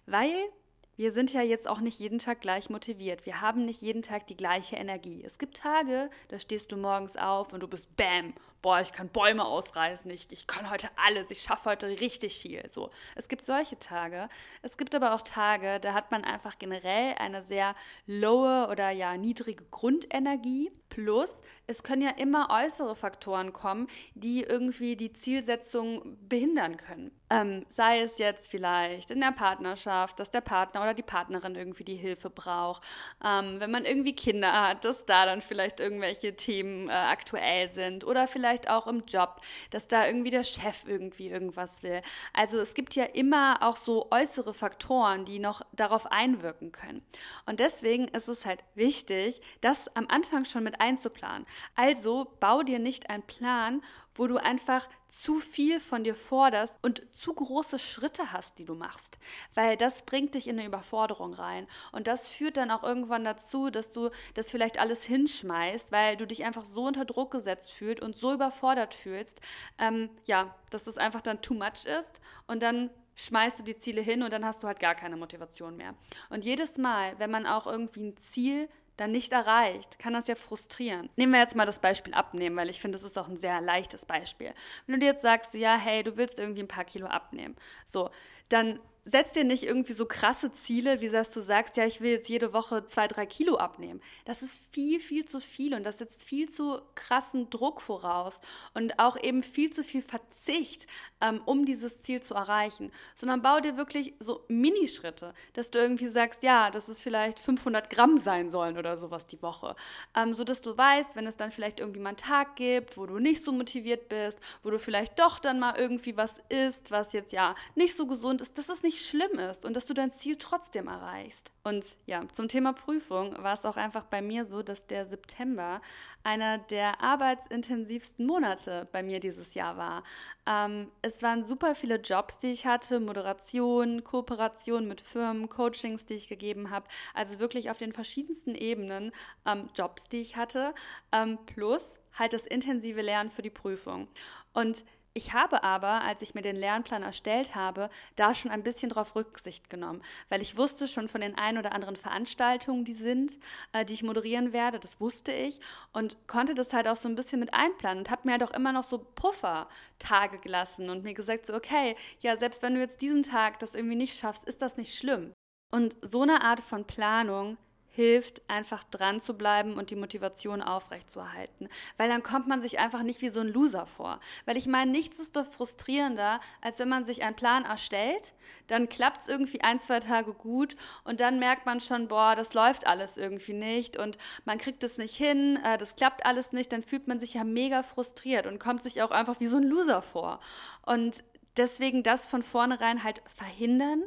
Weil 0.07 0.49
wir 0.97 1.13
sind 1.13 1.31
ja 1.35 1.43
jetzt 1.43 1.69
auch 1.69 1.81
nicht 1.81 1.99
jeden 1.99 2.19
Tag 2.19 2.41
gleich 2.41 2.71
motiviert. 2.71 3.27
Wir 3.27 3.43
haben 3.43 3.67
nicht 3.67 3.83
jeden 3.83 4.01
Tag 4.01 4.27
die 4.29 4.37
gleiche 4.37 4.77
Energie. 4.77 5.23
Es 5.23 5.39
gibt 5.39 5.59
Tage, 5.59 6.09
da 6.29 6.39
stehst 6.39 6.73
du 6.73 6.79
morgens 6.79 7.17
auf 7.17 7.53
und 7.53 7.61
du 7.61 7.69
bist 7.69 7.95
Bam, 7.97 8.33
boah, 8.63 8.81
ich 8.81 8.93
kann 8.93 9.09
Bäume 9.09 9.45
ausreißen, 9.45 10.11
ich, 10.11 10.27
ich 10.31 10.47
kann 10.47 10.71
heute 10.71 10.89
alles, 10.97 11.31
ich 11.31 11.41
schaffe 11.41 11.71
heute 11.71 11.89
richtig 11.89 12.39
viel. 12.39 12.69
So. 12.69 12.91
Es 13.15 13.29
gibt 13.29 13.47
solche 13.47 13.79
Tage. 13.79 14.29
Es 14.63 14.77
gibt 14.77 14.95
aber 14.95 15.15
auch 15.15 15.23
Tage, 15.23 15.81
da 15.81 15.95
hat 15.95 16.11
man 16.11 16.25
einfach 16.25 16.59
generell 16.59 17.15
eine 17.19 17.43
sehr 17.43 17.75
lowe 18.07 18.69
oder 18.71 18.91
ja 18.91 19.17
niedrige 19.17 19.65
Grundenergie. 19.71 20.71
Plus, 20.89 21.43
es 21.67 21.83
können 21.83 22.03
ja 22.03 22.11
immer 22.11 22.49
äußere 22.51 22.95
Faktoren 22.95 23.53
kommen, 23.53 23.89
die 24.15 24.43
irgendwie 24.43 24.97
die 24.97 25.13
Zielsetzung 25.13 26.17
behindern 26.29 26.77
können. 26.77 27.11
Ähm, 27.29 27.67
sei 27.71 28.01
es 28.01 28.19
jetzt 28.19 28.49
vielleicht 28.49 29.11
in 29.11 29.21
der 29.21 29.33
Partnerschaft, 29.33 30.21
dass 30.21 30.31
der 30.31 30.43
Partner 30.43 30.83
oder 30.83 30.95
die 30.95 31.03
Partnerin 31.03 31.57
irgendwie 31.57 31.83
die 31.83 31.97
Hilfe 31.97 32.31
braucht. 32.31 32.85
Ähm, 33.23 33.59
wenn 33.59 33.73
man 33.73 33.85
irgendwie 33.85 34.15
Kinder 34.15 34.69
hat, 34.69 34.85
dass 34.85 35.05
da 35.07 35.27
dann 35.27 35.43
vielleicht 35.43 35.81
irgendwelche 35.81 36.37
Themen 36.37 36.89
äh, 36.89 36.93
aktuell 36.93 37.69
sind. 37.69 38.05
Oder 38.05 38.29
vielleicht 38.29 38.46
auch 38.69 38.87
im 38.87 39.05
Job, 39.07 39.41
dass 39.71 39.89
da 39.89 40.07
irgendwie 40.07 40.31
der 40.31 40.45
Chef 40.45 40.85
irgendwie 40.87 41.29
irgendwas 41.29 41.83
will. 41.83 42.03
Also 42.33 42.59
es 42.59 42.75
gibt 42.75 42.95
ja 42.95 43.05
immer 43.05 43.59
auch 43.63 43.77
so 43.77 44.09
äußere 44.11 44.55
Faktoren, 44.55 45.25
die 45.25 45.39
noch 45.39 45.63
darauf 45.73 46.07
einwirken 46.11 46.73
können. 46.73 47.03
Und 47.47 47.61
deswegen 47.61 48.09
ist 48.09 48.29
es 48.29 48.47
halt 48.47 48.65
wichtig, 48.75 49.41
das 49.61 49.95
am 49.97 50.07
Anfang 50.09 50.45
schon 50.45 50.65
mit 50.65 50.81
einzuplanen. 50.81 51.47
Also 51.75 52.29
bau 52.41 52.63
dir 52.63 52.79
nicht 52.79 53.11
einen 53.11 53.23
Plan, 53.23 53.83
wo 54.17 54.27
du 54.27 54.37
einfach 54.37 54.89
zu 55.09 55.41
viel 55.41 55.81
von 55.81 56.05
dir 56.05 56.15
forderst 56.15 56.79
und 56.83 57.03
zu 57.13 57.33
große 57.33 57.79
Schritte 57.79 58.33
hast, 58.33 58.59
die 58.59 58.65
du 58.65 58.75
machst, 58.75 59.19
weil 59.55 59.77
das 59.77 60.03
bringt 60.03 60.35
dich 60.35 60.49
in 60.49 60.59
eine 60.59 60.69
Überforderung 60.69 61.33
rein. 61.35 61.67
Und 61.93 62.07
das 62.07 62.29
führt 62.29 62.57
dann 62.57 62.71
auch 62.71 62.83
irgendwann 62.83 63.25
dazu, 63.25 63.71
dass 63.71 63.93
du 63.93 64.11
das 64.35 64.51
vielleicht 64.51 64.79
alles 64.79 65.05
hinschmeißt, 65.05 65.93
weil 65.93 66.17
du 66.17 66.27
dich 66.27 66.45
einfach 66.45 66.65
so 66.65 66.87
unter 66.87 67.05
Druck 67.05 67.31
gesetzt 67.31 67.73
fühlst 67.73 68.03
und 68.03 68.17
so 68.17 68.33
überfordert 68.33 68.95
fühlst, 68.95 69.41
ähm, 69.79 70.11
ja, 70.25 70.55
dass 70.71 70.87
es 70.87 70.99
einfach 70.99 71.23
dann 71.23 71.41
too 71.41 71.55
much 71.55 71.85
ist. 71.85 72.21
Und 72.47 72.63
dann 72.63 72.91
schmeißt 73.17 73.59
du 73.59 73.63
die 73.63 73.77
Ziele 73.77 74.03
hin 74.03 74.23
und 74.23 74.33
dann 74.33 74.45
hast 74.45 74.63
du 74.63 74.67
halt 74.67 74.81
gar 74.81 74.95
keine 74.95 75.17
Motivation 75.17 75.77
mehr. 75.77 75.95
Und 76.31 76.45
jedes 76.45 76.77
Mal, 76.77 77.19
wenn 77.19 77.31
man 77.31 77.47
auch 77.47 77.67
irgendwie 77.67 78.09
ein 78.09 78.17
Ziel 78.17 78.69
dann 78.97 79.13
nicht 79.13 79.33
erreicht, 79.33 79.99
kann 79.99 80.13
das 80.13 80.27
ja 80.27 80.35
frustrieren. 80.35 81.11
Nehmen 81.17 81.33
wir 81.33 81.41
jetzt 81.41 81.57
mal 81.57 81.67
das 81.67 81.79
Beispiel 81.79 82.15
abnehmen, 82.15 82.57
weil 82.57 82.71
ich 82.71 82.81
finde, 82.81 82.99
das 82.99 83.05
ist 83.05 83.19
auch 83.19 83.29
ein 83.29 83.37
sehr 83.37 83.61
leichtes 83.61 84.05
Beispiel. 84.05 84.53
Wenn 84.87 84.95
du 84.95 85.01
dir 85.01 85.13
jetzt 85.13 85.23
sagst, 85.23 85.55
ja, 85.55 85.77
hey, 85.77 86.03
du 86.03 86.17
willst 86.17 86.39
irgendwie 86.39 86.63
ein 86.63 86.69
paar 86.69 86.85
Kilo 86.85 87.07
abnehmen, 87.07 87.57
so, 87.87 88.11
dann 88.49 88.81
setz 89.07 89.33
dir 89.33 89.45
nicht 89.45 89.63
irgendwie 89.63 89.93
so 89.93 90.05
krasse 90.05 90.53
Ziele, 90.53 91.01
wie 91.01 91.09
dass 91.09 91.31
du 91.31 91.41
sagst, 91.41 91.77
ja, 91.77 91.87
ich 91.87 92.01
will 92.01 92.11
jetzt 92.11 92.29
jede 92.29 92.53
Woche 92.53 92.85
zwei, 92.87 93.07
drei 93.07 93.25
Kilo 93.25 93.57
abnehmen. 93.57 94.03
Das 94.25 94.43
ist 94.43 94.61
viel, 94.73 94.99
viel 94.99 95.25
zu 95.25 95.41
viel 95.41 95.75
und 95.75 95.85
das 95.85 95.99
setzt 95.99 96.25
viel 96.25 96.51
zu 96.51 96.83
krassen 96.97 97.49
Druck 97.49 97.81
voraus 97.81 98.41
und 98.75 98.99
auch 98.99 99.17
eben 99.17 99.45
viel 99.45 99.73
zu 99.73 99.85
viel 99.85 100.03
Verzicht, 100.03 100.89
ähm, 101.21 101.41
um 101.47 101.65
dieses 101.65 102.03
Ziel 102.03 102.21
zu 102.21 102.35
erreichen. 102.35 102.91
Sondern 103.15 103.43
bau 103.43 103.61
dir 103.61 103.77
wirklich 103.77 104.15
so 104.19 104.45
Minischritte, 104.49 105.35
dass 105.53 105.71
du 105.71 105.79
irgendwie 105.79 106.09
sagst, 106.09 106.43
ja, 106.43 106.73
dass 106.73 106.89
es 106.89 107.01
vielleicht 107.01 107.39
500 107.39 107.89
Gramm 107.89 108.19
sein 108.19 108.51
sollen 108.51 108.77
oder 108.77 108.97
sowas 108.97 109.29
die 109.29 109.41
Woche. 109.41 109.77
Ähm, 110.17 110.35
sodass 110.35 110.63
du 110.63 110.77
weißt, 110.77 111.15
wenn 111.15 111.29
es 111.29 111.37
dann 111.37 111.53
vielleicht 111.53 111.79
irgendwie 111.79 112.01
mal 112.01 112.11
einen 112.11 112.19
Tag 112.19 112.57
gibt, 112.57 112.97
wo 112.97 113.07
du 113.07 113.21
nicht 113.21 113.45
so 113.45 113.53
motiviert 113.53 114.09
bist, 114.09 114.39
wo 114.65 114.71
du 114.71 114.81
vielleicht 114.81 115.21
doch 115.21 115.39
dann 115.39 115.61
mal 115.61 115.77
irgendwie 115.79 116.17
was 116.17 116.43
isst, 116.49 116.91
was 116.91 117.13
jetzt 117.13 117.33
ja 117.33 117.55
nicht 117.77 117.97
so 117.97 118.09
gesund 118.09 118.41
ist, 118.41 118.59
dass 118.59 118.69
es 118.69 118.83
nicht 118.83 118.96
nicht 118.97 119.09
schlimm 119.09 119.39
ist 119.39 119.65
und 119.65 119.75
dass 119.75 119.87
du 119.87 119.95
dein 119.95 120.13
Ziel 120.13 120.37
trotzdem 120.39 120.89
erreichst. 120.89 121.53
Und 121.65 121.97
ja, 122.07 122.23
zum 122.33 122.49
Thema 122.49 122.73
Prüfung 122.73 123.37
war 123.43 123.55
es 123.55 123.65
auch 123.65 123.77
einfach 123.77 124.05
bei 124.05 124.23
mir 124.23 124.47
so, 124.47 124.63
dass 124.63 124.87
der 124.87 125.05
September 125.05 125.83
einer 126.23 126.59
der 126.59 127.03
arbeitsintensivsten 127.03 128.25
Monate 128.25 128.89
bei 128.93 129.03
mir 129.03 129.21
dieses 129.21 129.55
Jahr 129.55 129.77
war. 129.77 130.05
Ähm, 130.47 130.91
es 131.03 131.23
waren 131.23 131.45
super 131.45 131.75
viele 131.75 131.97
Jobs, 131.97 132.39
die 132.39 132.51
ich 132.51 132.67
hatte, 132.67 133.01
Moderation, 133.01 134.03
Kooperation 134.03 134.89
mit 134.89 135.01
Firmen, 135.01 135.49
Coachings, 135.49 136.07
die 136.07 136.15
ich 136.15 136.29
gegeben 136.29 136.71
habe. 136.71 136.87
Also 137.13 137.39
wirklich 137.39 137.71
auf 137.71 137.79
den 137.79 137.93
verschiedensten 137.93 138.55
Ebenen 138.55 139.13
ähm, 139.45 139.69
Jobs, 139.75 140.09
die 140.09 140.21
ich 140.21 140.37
hatte, 140.37 140.75
ähm, 141.13 141.39
plus 141.47 141.97
halt 142.19 142.33
das 142.33 142.47
intensive 142.47 143.03
Lernen 143.03 143.31
für 143.31 143.43
die 143.43 143.51
Prüfung. 143.51 144.09
Und 144.55 144.85
ich 145.17 145.33
habe 145.33 145.63
aber, 145.63 146.03
als 146.03 146.21
ich 146.21 146.35
mir 146.35 146.43
den 146.43 146.57
Lernplan 146.57 147.03
erstellt 147.03 147.55
habe, 147.55 147.89
da 148.17 148.35
schon 148.35 148.51
ein 148.51 148.63
bisschen 148.63 148.91
darauf 148.91 149.17
Rücksicht 149.17 149.71
genommen, 149.71 150.03
weil 150.29 150.43
ich 150.43 150.59
wusste 150.59 150.87
schon 150.87 151.09
von 151.09 151.23
den 151.23 151.39
ein 151.39 151.57
oder 151.57 151.73
anderen 151.73 151.97
Veranstaltungen, 151.97 152.85
die 152.85 152.95
sind, 152.95 153.39
äh, 153.73 153.87
die 153.87 153.95
ich 153.95 154.03
moderieren 154.03 154.53
werde, 154.53 154.79
das 154.79 155.01
wusste 155.01 155.33
ich 155.33 155.59
und 155.93 156.17
konnte 156.27 156.55
das 156.55 156.75
halt 156.75 156.87
auch 156.87 156.97
so 156.97 157.09
ein 157.09 157.15
bisschen 157.15 157.41
mit 157.41 157.55
einplanen 157.55 158.01
und 158.01 158.11
habe 158.11 158.23
mir 158.25 158.33
halt 158.33 158.43
auch 158.43 158.51
immer 158.51 158.73
noch 158.73 158.85
so 158.85 158.99
Puffertage 158.99 160.39
gelassen 160.39 160.91
und 160.91 161.03
mir 161.03 161.15
gesagt, 161.15 161.47
so, 161.47 161.55
okay, 161.55 161.97
ja, 162.21 162.37
selbst 162.37 162.63
wenn 162.63 162.75
du 162.75 162.81
jetzt 162.81 163.01
diesen 163.01 163.23
Tag 163.23 163.59
das 163.59 163.75
irgendwie 163.75 163.97
nicht 163.97 164.19
schaffst, 164.19 164.45
ist 164.45 164.61
das 164.61 164.77
nicht 164.77 164.99
schlimm. 164.99 165.33
Und 165.73 165.97
so 166.03 166.23
eine 166.23 166.43
Art 166.43 166.61
von 166.61 166.87
Planung 166.87 167.57
hilft, 167.97 168.43
einfach 168.49 168.85
dran 168.85 169.23
zu 169.23 169.35
bleiben 169.35 169.75
und 169.75 169.91
die 169.91 169.97
Motivation 169.97 170.61
aufrechtzuerhalten. 170.61 171.69
Weil 171.97 172.11
dann 172.11 172.23
kommt 172.23 172.47
man 172.47 172.61
sich 172.61 172.79
einfach 172.79 173.03
nicht 173.03 173.23
wie 173.23 173.31
so 173.31 173.41
ein 173.41 173.49
Loser 173.49 173.87
vor. 173.87 174.21
Weil 174.45 174.59
ich 174.59 174.67
meine, 174.67 174.91
nichts 174.93 175.19
ist 175.19 175.35
doch 175.35 175.47
frustrierender, 175.47 176.41
als 176.61 176.79
wenn 176.79 176.91
man 176.91 177.07
sich 177.07 177.25
einen 177.25 177.35
Plan 177.35 177.65
erstellt, 177.65 178.35
dann 178.67 178.91
klappt 178.91 179.23
es 179.23 179.29
irgendwie 179.29 179.63
ein, 179.63 179.81
zwei 179.81 180.01
Tage 180.01 180.35
gut 180.35 180.77
und 181.05 181.21
dann 181.21 181.39
merkt 181.39 181.65
man 181.65 181.81
schon, 181.81 182.07
boah, 182.07 182.37
das 182.37 182.53
läuft 182.53 182.87
alles 182.87 183.17
irgendwie 183.17 183.55
nicht 183.55 183.97
und 183.97 184.19
man 184.45 184.59
kriegt 184.59 184.83
es 184.83 184.99
nicht 184.99 185.17
hin, 185.17 185.59
äh, 185.65 185.79
das 185.79 185.97
klappt 185.97 186.27
alles 186.27 186.53
nicht, 186.53 186.73
dann 186.73 186.83
fühlt 186.83 187.09
man 187.09 187.19
sich 187.19 187.35
ja 187.35 187.45
mega 187.45 187.83
frustriert 187.83 188.47
und 188.47 188.59
kommt 188.59 188.83
sich 188.83 189.01
auch 189.01 189.11
einfach 189.11 189.41
wie 189.41 189.47
so 189.47 189.57
ein 189.57 189.63
Loser 189.63 190.03
vor. 190.03 190.41
Und 190.85 191.25
deswegen 191.57 192.03
das 192.03 192.27
von 192.27 192.43
vornherein 192.43 193.03
halt 193.03 193.23
verhindern, 193.35 194.03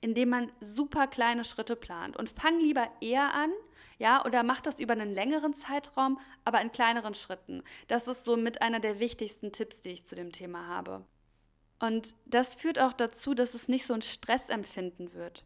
indem 0.00 0.30
man 0.30 0.52
super 0.60 1.06
kleine 1.06 1.44
Schritte 1.44 1.76
plant 1.76 2.16
und 2.16 2.30
fang 2.30 2.58
lieber 2.60 2.88
eher 3.00 3.34
an, 3.34 3.50
ja, 3.98 4.24
oder 4.24 4.42
mach 4.42 4.60
das 4.60 4.80
über 4.80 4.92
einen 4.92 5.12
längeren 5.12 5.54
Zeitraum, 5.54 6.18
aber 6.44 6.60
in 6.60 6.72
kleineren 6.72 7.14
Schritten. 7.14 7.62
Das 7.88 8.08
ist 8.08 8.24
so 8.24 8.36
mit 8.36 8.60
einer 8.60 8.80
der 8.80 8.98
wichtigsten 8.98 9.52
Tipps, 9.52 9.82
die 9.82 9.90
ich 9.90 10.04
zu 10.04 10.14
dem 10.14 10.32
Thema 10.32 10.66
habe. 10.66 11.04
Und 11.78 12.14
das 12.26 12.54
führt 12.54 12.78
auch 12.78 12.92
dazu, 12.92 13.34
dass 13.34 13.54
es 13.54 13.68
nicht 13.68 13.86
so 13.86 13.94
ein 13.94 14.02
Stressempfinden 14.02 15.14
wird. 15.14 15.44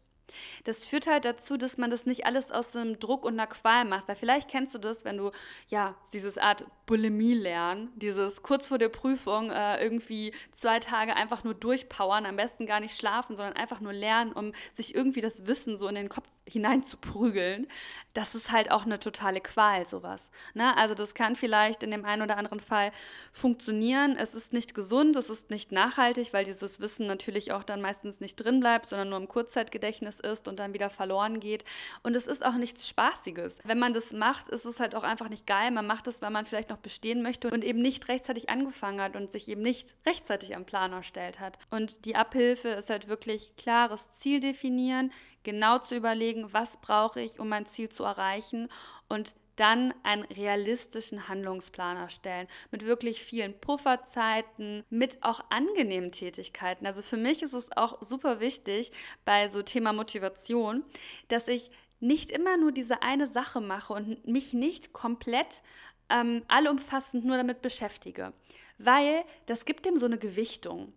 Das 0.63 0.85
führt 0.85 1.07
halt 1.07 1.25
dazu, 1.25 1.57
dass 1.57 1.77
man 1.77 1.89
das 1.89 2.05
nicht 2.05 2.25
alles 2.25 2.51
aus 2.51 2.75
einem 2.75 2.99
Druck 2.99 3.25
und 3.25 3.33
einer 3.33 3.47
Qual 3.47 3.85
macht. 3.85 4.07
Weil 4.07 4.15
vielleicht 4.15 4.49
kennst 4.49 4.73
du 4.73 4.77
das, 4.77 5.05
wenn 5.05 5.17
du 5.17 5.31
ja 5.67 5.95
dieses 6.13 6.37
Art 6.37 6.65
Bulimie 6.85 7.33
lernen, 7.33 7.89
dieses 7.95 8.41
kurz 8.41 8.67
vor 8.67 8.77
der 8.77 8.89
Prüfung 8.89 9.51
äh, 9.51 9.81
irgendwie 9.81 10.33
zwei 10.51 10.79
Tage 10.79 11.15
einfach 11.15 11.43
nur 11.43 11.53
durchpowern, 11.53 12.25
am 12.25 12.35
besten 12.35 12.65
gar 12.65 12.79
nicht 12.79 12.97
schlafen, 12.97 13.35
sondern 13.35 13.55
einfach 13.55 13.79
nur 13.79 13.93
lernen, 13.93 14.33
um 14.33 14.53
sich 14.73 14.95
irgendwie 14.95 15.21
das 15.21 15.45
Wissen 15.45 15.77
so 15.77 15.87
in 15.87 15.95
den 15.95 16.09
Kopf 16.09 16.27
hinein 16.49 16.83
zu 16.83 16.97
prügeln. 16.97 17.67
Das 18.13 18.35
ist 18.35 18.51
halt 18.51 18.71
auch 18.71 18.85
eine 18.85 18.99
totale 18.99 19.39
Qual, 19.39 19.85
sowas. 19.85 20.29
Ne? 20.53 20.75
Also 20.75 20.95
das 20.95 21.13
kann 21.13 21.35
vielleicht 21.35 21.83
in 21.83 21.91
dem 21.91 22.05
einen 22.05 22.23
oder 22.23 22.37
anderen 22.37 22.59
Fall 22.59 22.91
funktionieren. 23.31 24.17
Es 24.17 24.33
ist 24.33 24.51
nicht 24.51 24.73
gesund, 24.73 25.15
es 25.15 25.29
ist 25.29 25.51
nicht 25.51 25.71
nachhaltig, 25.71 26.33
weil 26.33 26.43
dieses 26.43 26.79
Wissen 26.79 27.07
natürlich 27.07 27.51
auch 27.51 27.63
dann 27.63 27.81
meistens 27.81 28.19
nicht 28.19 28.35
drin 28.35 28.59
bleibt, 28.59 28.89
sondern 28.89 29.09
nur 29.09 29.19
im 29.19 29.27
Kurzzeitgedächtnis 29.27 30.19
ist 30.19 30.47
und 30.47 30.59
dann 30.59 30.73
wieder 30.73 30.89
verloren 30.89 31.39
geht. 31.39 31.63
Und 32.03 32.15
es 32.15 32.27
ist 32.27 32.43
auch 32.45 32.55
nichts 32.55 32.87
Spaßiges. 32.87 33.59
Wenn 33.63 33.79
man 33.79 33.93
das 33.93 34.11
macht, 34.11 34.49
ist 34.49 34.65
es 34.65 34.79
halt 34.79 34.95
auch 34.95 35.03
einfach 35.03 35.29
nicht 35.29 35.45
geil. 35.45 35.71
Man 35.71 35.87
macht 35.87 36.07
es, 36.07 36.21
weil 36.21 36.31
man 36.31 36.45
vielleicht 36.45 36.69
noch 36.69 36.77
bestehen 36.77 37.21
möchte 37.21 37.49
und 37.49 37.63
eben 37.63 37.81
nicht 37.81 38.07
rechtzeitig 38.07 38.49
angefangen 38.49 39.01
hat 39.01 39.15
und 39.15 39.31
sich 39.31 39.47
eben 39.47 39.61
nicht 39.61 39.93
rechtzeitig 40.05 40.55
am 40.55 40.65
Plan 40.65 40.91
erstellt 40.91 41.39
hat. 41.39 41.57
Und 41.69 42.05
die 42.05 42.15
Abhilfe 42.15 42.69
ist 42.69 42.89
halt 42.89 43.07
wirklich 43.07 43.55
klares 43.57 44.09
Ziel 44.13 44.39
definieren, 44.39 45.11
genau 45.43 45.79
zu 45.79 45.95
überlegen, 45.95 46.53
was 46.53 46.77
brauche 46.77 47.21
ich, 47.21 47.39
um 47.39 47.49
mein 47.49 47.65
Ziel 47.65 47.89
zu 47.89 48.03
erreichen 48.03 48.69
und 49.07 49.33
dann 49.59 49.93
einen 50.03 50.23
realistischen 50.23 51.27
Handlungsplan 51.27 51.97
erstellen 51.97 52.47
mit 52.71 52.85
wirklich 52.85 53.21
vielen 53.21 53.59
Pufferzeiten, 53.59 54.85
mit 54.89 55.21
auch 55.21 55.41
angenehmen 55.49 56.13
Tätigkeiten. 56.13 56.85
Also 56.85 57.01
für 57.01 57.17
mich 57.17 57.43
ist 57.43 57.53
es 57.53 57.75
auch 57.75 58.01
super 58.01 58.39
wichtig 58.39 58.93
bei 59.25 59.49
so 59.49 59.61
Thema 59.61 59.91
Motivation, 59.91 60.83
dass 61.27 61.49
ich 61.49 61.71
nicht 61.99 62.31
immer 62.31 62.55
nur 62.55 62.71
diese 62.71 63.01
eine 63.01 63.27
Sache 63.27 63.59
mache 63.59 63.91
und 63.91 64.25
mich 64.25 64.53
nicht 64.53 64.93
komplett 64.93 65.61
ähm, 66.09 66.43
allumfassend 66.47 67.25
nur 67.25 67.35
damit 67.35 67.61
beschäftige, 67.61 68.31
weil 68.77 69.25
das 69.45 69.65
gibt 69.65 69.85
dem 69.85 69.97
so 69.97 70.05
eine 70.05 70.17
Gewichtung. 70.17 70.93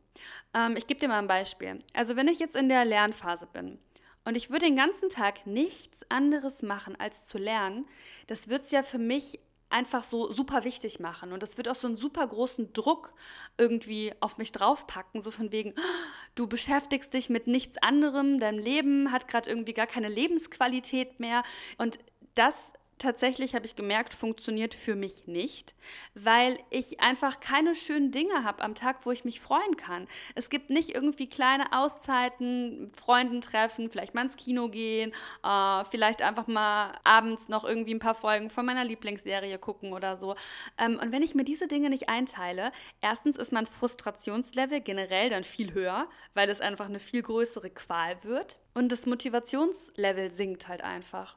Ähm, 0.55 0.77
ich 0.77 0.87
gebe 0.87 1.01
dir 1.01 1.09
mal 1.09 1.19
ein 1.19 1.27
Beispiel. 1.27 1.83
Also 1.93 2.15
wenn 2.15 2.29
ich 2.29 2.39
jetzt 2.39 2.55
in 2.55 2.69
der 2.69 2.85
Lernphase 2.85 3.49
bin 3.53 3.81
und 4.25 4.37
ich 4.37 4.51
würde 4.51 4.67
den 4.67 4.77
ganzen 4.77 5.09
Tag 5.09 5.47
nichts 5.47 6.01
anderes 6.09 6.63
machen, 6.63 6.97
als 6.99 7.27
zu 7.27 7.39
lernen, 7.39 7.87
das 8.29 8.49
wird 8.49 8.65
es 8.65 8.71
ja 8.71 8.83
für 8.83 8.99
mich 8.99 9.41
einfach 9.73 10.05
so 10.05 10.31
super 10.31 10.65
wichtig 10.65 11.01
machen. 11.01 11.33
Und 11.33 11.43
das 11.43 11.57
wird 11.57 11.69
auch 11.69 11.75
so 11.75 11.89
einen 11.89 11.97
super 11.97 12.27
großen 12.27 12.73
Druck 12.73 13.13
irgendwie 13.57 14.13
auf 14.21 14.39
mich 14.39 14.53
draufpacken, 14.53 15.23
so 15.23 15.31
von 15.31 15.51
wegen, 15.51 15.75
du 16.35 16.47
beschäftigst 16.47 17.13
dich 17.15 17.31
mit 17.31 17.47
nichts 17.47 17.79
anderem, 17.79 18.39
dein 18.39 18.59
Leben 18.59 19.11
hat 19.11 19.27
gerade 19.29 19.49
irgendwie 19.49 19.73
gar 19.73 19.87
keine 19.87 20.09
Lebensqualität 20.09 21.19
mehr. 21.19 21.43
Und 21.79 21.99
das 22.35 22.55
tatsächlich 23.03 23.55
habe 23.55 23.67
ich 23.67 23.77
gemerkt, 23.77 24.15
funktioniert 24.15 24.75
für 24.75 24.95
mich 24.95 25.27
nicht, 25.27 25.75
weil 26.15 26.59
ich 26.71 27.01
einfach 27.01 27.41
keine 27.41 27.75
schönen 27.75 28.13
Dinge 28.13 28.45
habe 28.45 28.63
am 28.63 28.75
Tag, 28.75 29.05
wo 29.05 29.11
ich 29.11 29.25
mich 29.25 29.41
freuen 29.41 29.77
kann. 29.77 30.09
Es 30.35 30.49
gibt 30.49 30.71
nicht 30.71 30.95
irgendwie 30.95 31.29
kleine 31.29 31.73
Auszeiten, 31.73 32.93
Freunden 32.97 33.41
treffen, 33.41 33.91
vielleicht 33.91 34.15
mal 34.15 34.23
ins 34.23 34.37
Kino 34.37 34.69
gehen, 34.69 35.13
äh, 35.45 35.85
vielleicht 35.91 36.23
einfach 36.23 36.47
mal 36.47 36.99
abends 37.05 37.49
noch 37.49 37.65
irgendwie 37.65 37.95
ein 37.95 37.99
paar 37.99 38.15
Folgen 38.15 38.49
von 38.49 38.65
meiner 38.65 38.85
Lieblingsserie 38.85 39.59
gucken 39.59 39.93
oder 39.93 40.17
so. 40.17 40.37
Ähm, 40.79 40.99
und 41.03 41.13
wenn 41.13 41.23
ich 41.23 41.35
mir 41.35 41.45
diese 41.45 41.67
Dinge 41.67 41.91
nicht 41.91 42.09
einteile, 42.09 42.73
erstens 43.01 43.37
ist 43.37 43.53
mein 43.53 43.67
Frustrationslevel 43.67 44.81
generell 44.81 45.29
dann 45.29 45.45
viel 45.45 45.75
höher, 45.75 46.09
weil 46.35 46.49
es 46.49 46.61
einfach 46.61 46.87
eine 46.87 47.01
viel 47.01 47.23
größere 47.23 47.71
Qual 47.71 48.23
wird. 48.23 48.59
Und 48.75 48.91
das 48.91 49.07
Motivationslevel 49.07 50.31
sinkt 50.31 50.69
halt 50.69 50.83
einfach. 50.83 51.37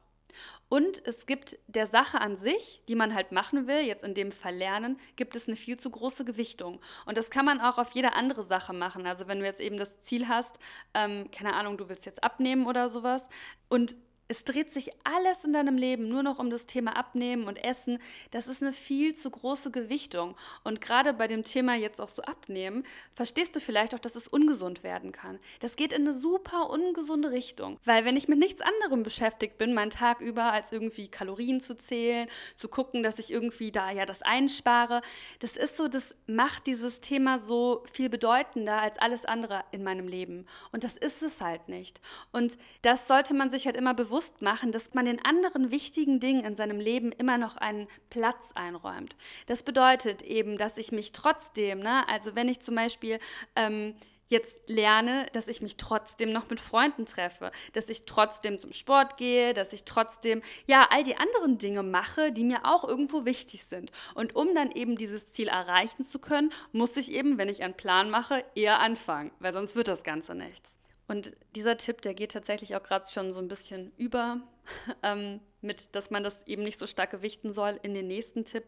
Und 0.68 1.06
es 1.06 1.26
gibt 1.26 1.58
der 1.68 1.86
Sache 1.86 2.20
an 2.20 2.36
sich, 2.36 2.82
die 2.88 2.96
man 2.96 3.14
halt 3.14 3.30
machen 3.30 3.66
will, 3.68 3.80
jetzt 3.80 4.02
in 4.02 4.14
dem 4.14 4.32
Fall 4.32 4.56
lernen, 4.56 4.98
gibt 5.14 5.36
es 5.36 5.46
eine 5.46 5.56
viel 5.56 5.78
zu 5.78 5.90
große 5.90 6.24
Gewichtung. 6.24 6.80
Und 7.04 7.16
das 7.16 7.30
kann 7.30 7.44
man 7.44 7.60
auch 7.60 7.78
auf 7.78 7.92
jede 7.92 8.14
andere 8.14 8.42
Sache 8.42 8.72
machen. 8.72 9.06
Also 9.06 9.28
wenn 9.28 9.38
du 9.38 9.44
jetzt 9.44 9.60
eben 9.60 9.76
das 9.76 10.00
Ziel 10.00 10.26
hast, 10.26 10.58
ähm, 10.94 11.30
keine 11.30 11.54
Ahnung, 11.54 11.78
du 11.78 11.88
willst 11.88 12.04
jetzt 12.04 12.24
abnehmen 12.24 12.66
oder 12.66 12.90
sowas 12.90 13.22
und 13.68 13.94
es 14.28 14.44
dreht 14.44 14.72
sich 14.72 14.90
alles 15.04 15.44
in 15.44 15.52
deinem 15.52 15.76
Leben 15.76 16.08
nur 16.08 16.22
noch 16.22 16.38
um 16.38 16.50
das 16.50 16.66
Thema 16.66 16.96
Abnehmen 16.96 17.44
und 17.44 17.62
Essen. 17.62 18.00
Das 18.32 18.48
ist 18.48 18.62
eine 18.62 18.72
viel 18.72 19.14
zu 19.14 19.30
große 19.30 19.70
Gewichtung. 19.70 20.36
Und 20.64 20.80
gerade 20.80 21.12
bei 21.12 21.28
dem 21.28 21.44
Thema 21.44 21.76
jetzt 21.76 22.00
auch 22.00 22.08
so 22.08 22.22
Abnehmen, 22.22 22.84
verstehst 23.14 23.54
du 23.54 23.60
vielleicht 23.60 23.94
auch, 23.94 24.00
dass 24.00 24.16
es 24.16 24.26
ungesund 24.26 24.82
werden 24.82 25.12
kann. 25.12 25.38
Das 25.60 25.76
geht 25.76 25.92
in 25.92 26.08
eine 26.08 26.18
super 26.18 26.70
ungesunde 26.70 27.30
Richtung. 27.30 27.78
Weil 27.84 28.04
wenn 28.04 28.16
ich 28.16 28.26
mit 28.26 28.38
nichts 28.38 28.60
anderem 28.60 29.04
beschäftigt 29.04 29.58
bin, 29.58 29.74
meinen 29.74 29.90
Tag 29.90 30.20
über, 30.20 30.52
als 30.52 30.72
irgendwie 30.72 31.08
Kalorien 31.08 31.60
zu 31.60 31.76
zählen, 31.76 32.28
zu 32.56 32.68
gucken, 32.68 33.04
dass 33.04 33.20
ich 33.20 33.30
irgendwie 33.30 33.70
da 33.70 33.92
ja 33.92 34.06
das 34.06 34.22
einspare, 34.22 35.02
das 35.38 35.56
ist 35.56 35.76
so, 35.76 35.86
das 35.86 36.16
macht 36.26 36.66
dieses 36.66 37.00
Thema 37.00 37.38
so 37.38 37.84
viel 37.92 38.08
bedeutender 38.08 38.80
als 38.82 38.98
alles 38.98 39.24
andere 39.24 39.62
in 39.70 39.84
meinem 39.84 40.08
Leben. 40.08 40.46
Und 40.72 40.82
das 40.82 40.96
ist 40.96 41.22
es 41.22 41.40
halt 41.40 41.68
nicht. 41.68 42.00
Und 42.32 42.58
das 42.82 43.06
sollte 43.06 43.32
man 43.32 43.50
sich 43.50 43.66
halt 43.66 43.76
immer 43.76 43.94
bewusst 43.94 44.15
bewusst 44.16 44.40
machen, 44.40 44.72
dass 44.72 44.94
man 44.94 45.04
den 45.04 45.22
anderen 45.24 45.70
wichtigen 45.70 46.20
Dingen 46.20 46.42
in 46.42 46.54
seinem 46.54 46.80
Leben 46.80 47.12
immer 47.12 47.36
noch 47.36 47.58
einen 47.58 47.86
Platz 48.08 48.52
einräumt. 48.54 49.14
Das 49.46 49.62
bedeutet 49.62 50.22
eben, 50.22 50.56
dass 50.56 50.78
ich 50.78 50.90
mich 50.90 51.12
trotzdem, 51.12 51.80
ne, 51.80 52.08
also 52.08 52.34
wenn 52.34 52.48
ich 52.48 52.60
zum 52.60 52.76
Beispiel 52.76 53.18
ähm, 53.56 53.94
jetzt 54.28 54.58
lerne, 54.68 55.26
dass 55.34 55.48
ich 55.48 55.60
mich 55.60 55.76
trotzdem 55.76 56.32
noch 56.32 56.48
mit 56.48 56.60
Freunden 56.60 57.04
treffe, 57.04 57.52
dass 57.74 57.90
ich 57.90 58.06
trotzdem 58.06 58.58
zum 58.58 58.72
Sport 58.72 59.18
gehe, 59.18 59.52
dass 59.52 59.74
ich 59.74 59.84
trotzdem 59.84 60.40
ja 60.66 60.88
all 60.90 61.04
die 61.04 61.18
anderen 61.18 61.58
Dinge 61.58 61.82
mache, 61.82 62.32
die 62.32 62.44
mir 62.44 62.64
auch 62.64 62.84
irgendwo 62.84 63.26
wichtig 63.26 63.64
sind. 63.66 63.92
Und 64.14 64.34
um 64.34 64.54
dann 64.54 64.72
eben 64.72 64.96
dieses 64.96 65.30
Ziel 65.30 65.48
erreichen 65.48 66.04
zu 66.04 66.18
können, 66.18 66.54
muss 66.72 66.96
ich 66.96 67.12
eben, 67.12 67.36
wenn 67.36 67.50
ich 67.50 67.62
einen 67.62 67.76
Plan 67.76 68.08
mache, 68.08 68.44
eher 68.54 68.80
anfangen, 68.80 69.30
weil 69.40 69.52
sonst 69.52 69.76
wird 69.76 69.88
das 69.88 70.04
Ganze 70.04 70.34
nichts. 70.34 70.75
Und 71.08 71.36
dieser 71.54 71.76
Tipp, 71.76 72.02
der 72.02 72.14
geht 72.14 72.32
tatsächlich 72.32 72.74
auch 72.74 72.82
gerade 72.82 73.06
schon 73.10 73.32
so 73.32 73.38
ein 73.38 73.48
bisschen 73.48 73.92
über, 73.96 74.40
ähm, 75.02 75.40
mit, 75.60 75.94
dass 75.94 76.10
man 76.10 76.22
das 76.22 76.46
eben 76.46 76.62
nicht 76.62 76.78
so 76.78 76.86
stark 76.86 77.10
gewichten 77.10 77.52
soll, 77.52 77.78
in 77.82 77.94
den 77.94 78.08
nächsten 78.08 78.44
Tipp, 78.44 78.64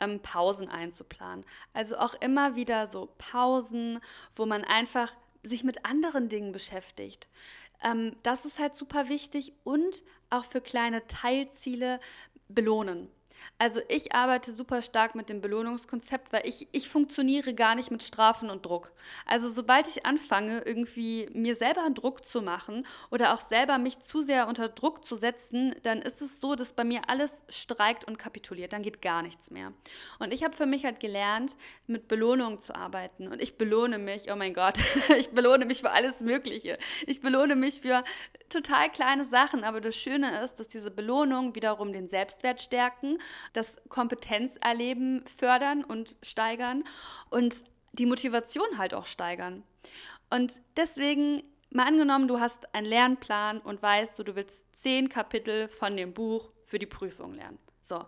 ähm, 0.00 0.20
Pausen 0.20 0.68
einzuplanen. 0.68 1.44
Also 1.72 1.96
auch 1.96 2.14
immer 2.14 2.56
wieder 2.56 2.86
so 2.86 3.12
Pausen, 3.18 4.00
wo 4.36 4.46
man 4.46 4.64
einfach 4.64 5.12
sich 5.42 5.64
mit 5.64 5.84
anderen 5.84 6.28
Dingen 6.28 6.52
beschäftigt. 6.52 7.26
Ähm, 7.82 8.16
das 8.22 8.44
ist 8.44 8.58
halt 8.58 8.74
super 8.74 9.08
wichtig 9.08 9.52
und 9.64 10.02
auch 10.30 10.44
für 10.44 10.60
kleine 10.60 11.06
Teilziele 11.06 12.00
belohnen. 12.48 13.10
Also 13.58 13.80
ich 13.88 14.12
arbeite 14.12 14.52
super 14.52 14.82
stark 14.82 15.14
mit 15.14 15.28
dem 15.28 15.40
Belohnungskonzept, 15.40 16.32
weil 16.32 16.46
ich, 16.46 16.66
ich 16.72 16.88
funktioniere 16.88 17.54
gar 17.54 17.76
nicht 17.76 17.92
mit 17.92 18.02
Strafen 18.02 18.50
und 18.50 18.66
Druck. 18.66 18.92
Also 19.24 19.52
sobald 19.52 19.86
ich 19.86 20.04
anfange, 20.04 20.62
irgendwie 20.62 21.28
mir 21.32 21.54
selber 21.54 21.88
Druck 21.90 22.24
zu 22.24 22.42
machen 22.42 22.84
oder 23.10 23.34
auch 23.34 23.40
selber 23.40 23.78
mich 23.78 24.00
zu 24.00 24.22
sehr 24.22 24.48
unter 24.48 24.68
Druck 24.68 25.04
zu 25.04 25.16
setzen, 25.16 25.76
dann 25.84 26.02
ist 26.02 26.20
es 26.22 26.40
so, 26.40 26.56
dass 26.56 26.72
bei 26.72 26.82
mir 26.82 27.08
alles 27.08 27.30
streikt 27.48 28.04
und 28.04 28.18
kapituliert. 28.18 28.72
Dann 28.72 28.82
geht 28.82 29.00
gar 29.00 29.22
nichts 29.22 29.50
mehr. 29.50 29.72
Und 30.18 30.32
ich 30.32 30.42
habe 30.42 30.56
für 30.56 30.66
mich 30.66 30.84
halt 30.84 30.98
gelernt, 30.98 31.54
mit 31.86 32.08
Belohnungen 32.08 32.58
zu 32.58 32.74
arbeiten. 32.74 33.28
Und 33.28 33.40
ich 33.40 33.58
belohne 33.58 33.98
mich, 33.98 34.32
oh 34.32 34.36
mein 34.36 34.54
Gott, 34.54 34.78
ich 35.16 35.30
belohne 35.30 35.66
mich 35.66 35.82
für 35.82 35.90
alles 35.90 36.20
Mögliche. 36.20 36.78
Ich 37.06 37.20
belohne 37.20 37.54
mich 37.54 37.80
für 37.80 38.02
total 38.48 38.90
kleine 38.90 39.24
Sachen. 39.26 39.62
Aber 39.62 39.80
das 39.80 39.94
Schöne 39.94 40.42
ist, 40.42 40.56
dass 40.56 40.68
diese 40.68 40.90
Belohnungen 40.90 41.54
wiederum 41.54 41.92
den 41.92 42.08
Selbstwert 42.08 42.60
stärken 42.60 43.18
das 43.52 43.76
Kompetenzerleben 43.88 45.24
fördern 45.38 45.84
und 45.84 46.16
steigern 46.22 46.84
und 47.30 47.54
die 47.92 48.06
Motivation 48.06 48.78
halt 48.78 48.94
auch 48.94 49.06
steigern. 49.06 49.62
Und 50.30 50.52
deswegen, 50.76 51.42
mal 51.70 51.86
angenommen, 51.86 52.28
du 52.28 52.40
hast 52.40 52.74
einen 52.74 52.86
Lernplan 52.86 53.60
und 53.60 53.82
weißt, 53.82 54.18
du, 54.18 54.22
du 54.22 54.34
willst 54.34 54.64
zehn 54.74 55.08
Kapitel 55.08 55.68
von 55.68 55.96
dem 55.96 56.14
Buch 56.14 56.50
für 56.64 56.78
die 56.78 56.86
Prüfung 56.86 57.34
lernen. 57.34 57.58
So, 57.82 58.04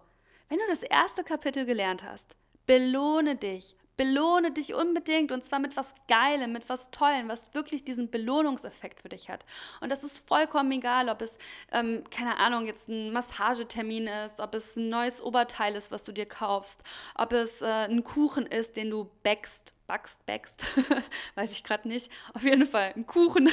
wenn 0.48 0.58
du 0.58 0.64
das 0.68 0.82
erste 0.82 1.22
Kapitel 1.22 1.66
gelernt 1.66 2.02
hast, 2.02 2.34
belohne 2.66 3.36
dich, 3.36 3.76
Belohne 3.96 4.50
dich 4.50 4.74
unbedingt 4.74 5.30
und 5.30 5.44
zwar 5.44 5.58
mit 5.58 5.76
was 5.76 5.94
Geilem, 6.08 6.52
mit 6.52 6.68
was 6.68 6.90
Tollem, 6.90 7.28
was 7.28 7.46
wirklich 7.54 7.84
diesen 7.84 8.10
Belohnungseffekt 8.10 9.00
für 9.00 9.08
dich 9.08 9.28
hat. 9.28 9.44
Und 9.80 9.90
das 9.90 10.02
ist 10.02 10.26
vollkommen 10.26 10.72
egal, 10.72 11.08
ob 11.08 11.22
es, 11.22 11.30
ähm, 11.72 12.04
keine 12.10 12.38
Ahnung, 12.38 12.66
jetzt 12.66 12.88
ein 12.88 13.12
Massagetermin 13.12 14.06
ist, 14.06 14.40
ob 14.40 14.54
es 14.54 14.76
ein 14.76 14.88
neues 14.88 15.22
Oberteil 15.22 15.76
ist, 15.76 15.92
was 15.92 16.02
du 16.02 16.12
dir 16.12 16.26
kaufst, 16.26 16.82
ob 17.14 17.32
es 17.32 17.62
äh, 17.62 17.66
ein 17.66 18.02
Kuchen 18.02 18.46
ist, 18.46 18.76
den 18.76 18.90
du 18.90 19.10
backst, 19.22 19.72
backst, 19.86 20.24
backst, 20.26 20.64
weiß 21.36 21.52
ich 21.52 21.62
gerade 21.62 21.86
nicht. 21.88 22.10
Auf 22.34 22.42
jeden 22.42 22.66
Fall 22.66 22.92
ein 22.96 23.06
Kuchen. 23.06 23.50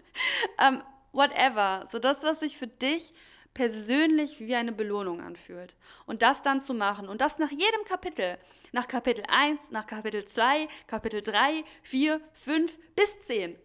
ähm, 0.58 0.82
whatever. 1.12 1.86
So 1.92 1.98
das, 1.98 2.22
was 2.22 2.40
sich 2.40 2.56
für 2.56 2.66
dich 2.66 3.12
persönlich 3.54 4.40
wie 4.40 4.54
eine 4.54 4.72
Belohnung 4.72 5.20
anfühlt. 5.20 5.76
Und 6.06 6.22
das 6.22 6.42
dann 6.42 6.60
zu 6.60 6.74
machen 6.74 7.08
und 7.08 7.20
das 7.20 7.38
nach 7.38 7.50
jedem 7.50 7.84
Kapitel, 7.86 8.38
nach 8.72 8.88
Kapitel 8.88 9.24
1, 9.28 9.70
nach 9.70 9.86
Kapitel 9.86 10.24
2, 10.24 10.68
Kapitel 10.88 11.22
3, 11.22 11.64
4, 11.82 12.20
5 12.44 12.78
bis 12.96 13.20
10. 13.26 13.56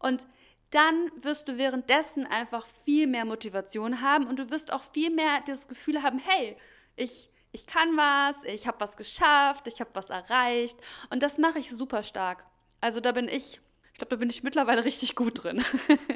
Und 0.00 0.26
dann 0.70 1.10
wirst 1.16 1.48
du 1.48 1.56
währenddessen 1.56 2.26
einfach 2.26 2.66
viel 2.84 3.06
mehr 3.06 3.24
Motivation 3.24 4.02
haben 4.02 4.26
und 4.26 4.38
du 4.38 4.50
wirst 4.50 4.72
auch 4.72 4.82
viel 4.92 5.10
mehr 5.10 5.40
das 5.46 5.68
Gefühl 5.68 6.02
haben, 6.02 6.18
hey, 6.18 6.56
ich, 6.96 7.30
ich 7.52 7.66
kann 7.66 7.96
was, 7.96 8.36
ich 8.44 8.66
habe 8.66 8.80
was 8.80 8.96
geschafft, 8.96 9.66
ich 9.66 9.80
habe 9.80 9.90
was 9.94 10.10
erreicht 10.10 10.76
und 11.10 11.22
das 11.22 11.38
mache 11.38 11.58
ich 11.58 11.70
super 11.70 12.02
stark. 12.02 12.44
Also 12.80 13.00
da 13.00 13.12
bin 13.12 13.28
ich, 13.28 13.60
ich 13.92 13.98
glaube, 13.98 14.10
da 14.10 14.16
bin 14.16 14.28
ich 14.28 14.42
mittlerweile 14.42 14.84
richtig 14.84 15.16
gut 15.16 15.42
drin. 15.42 15.64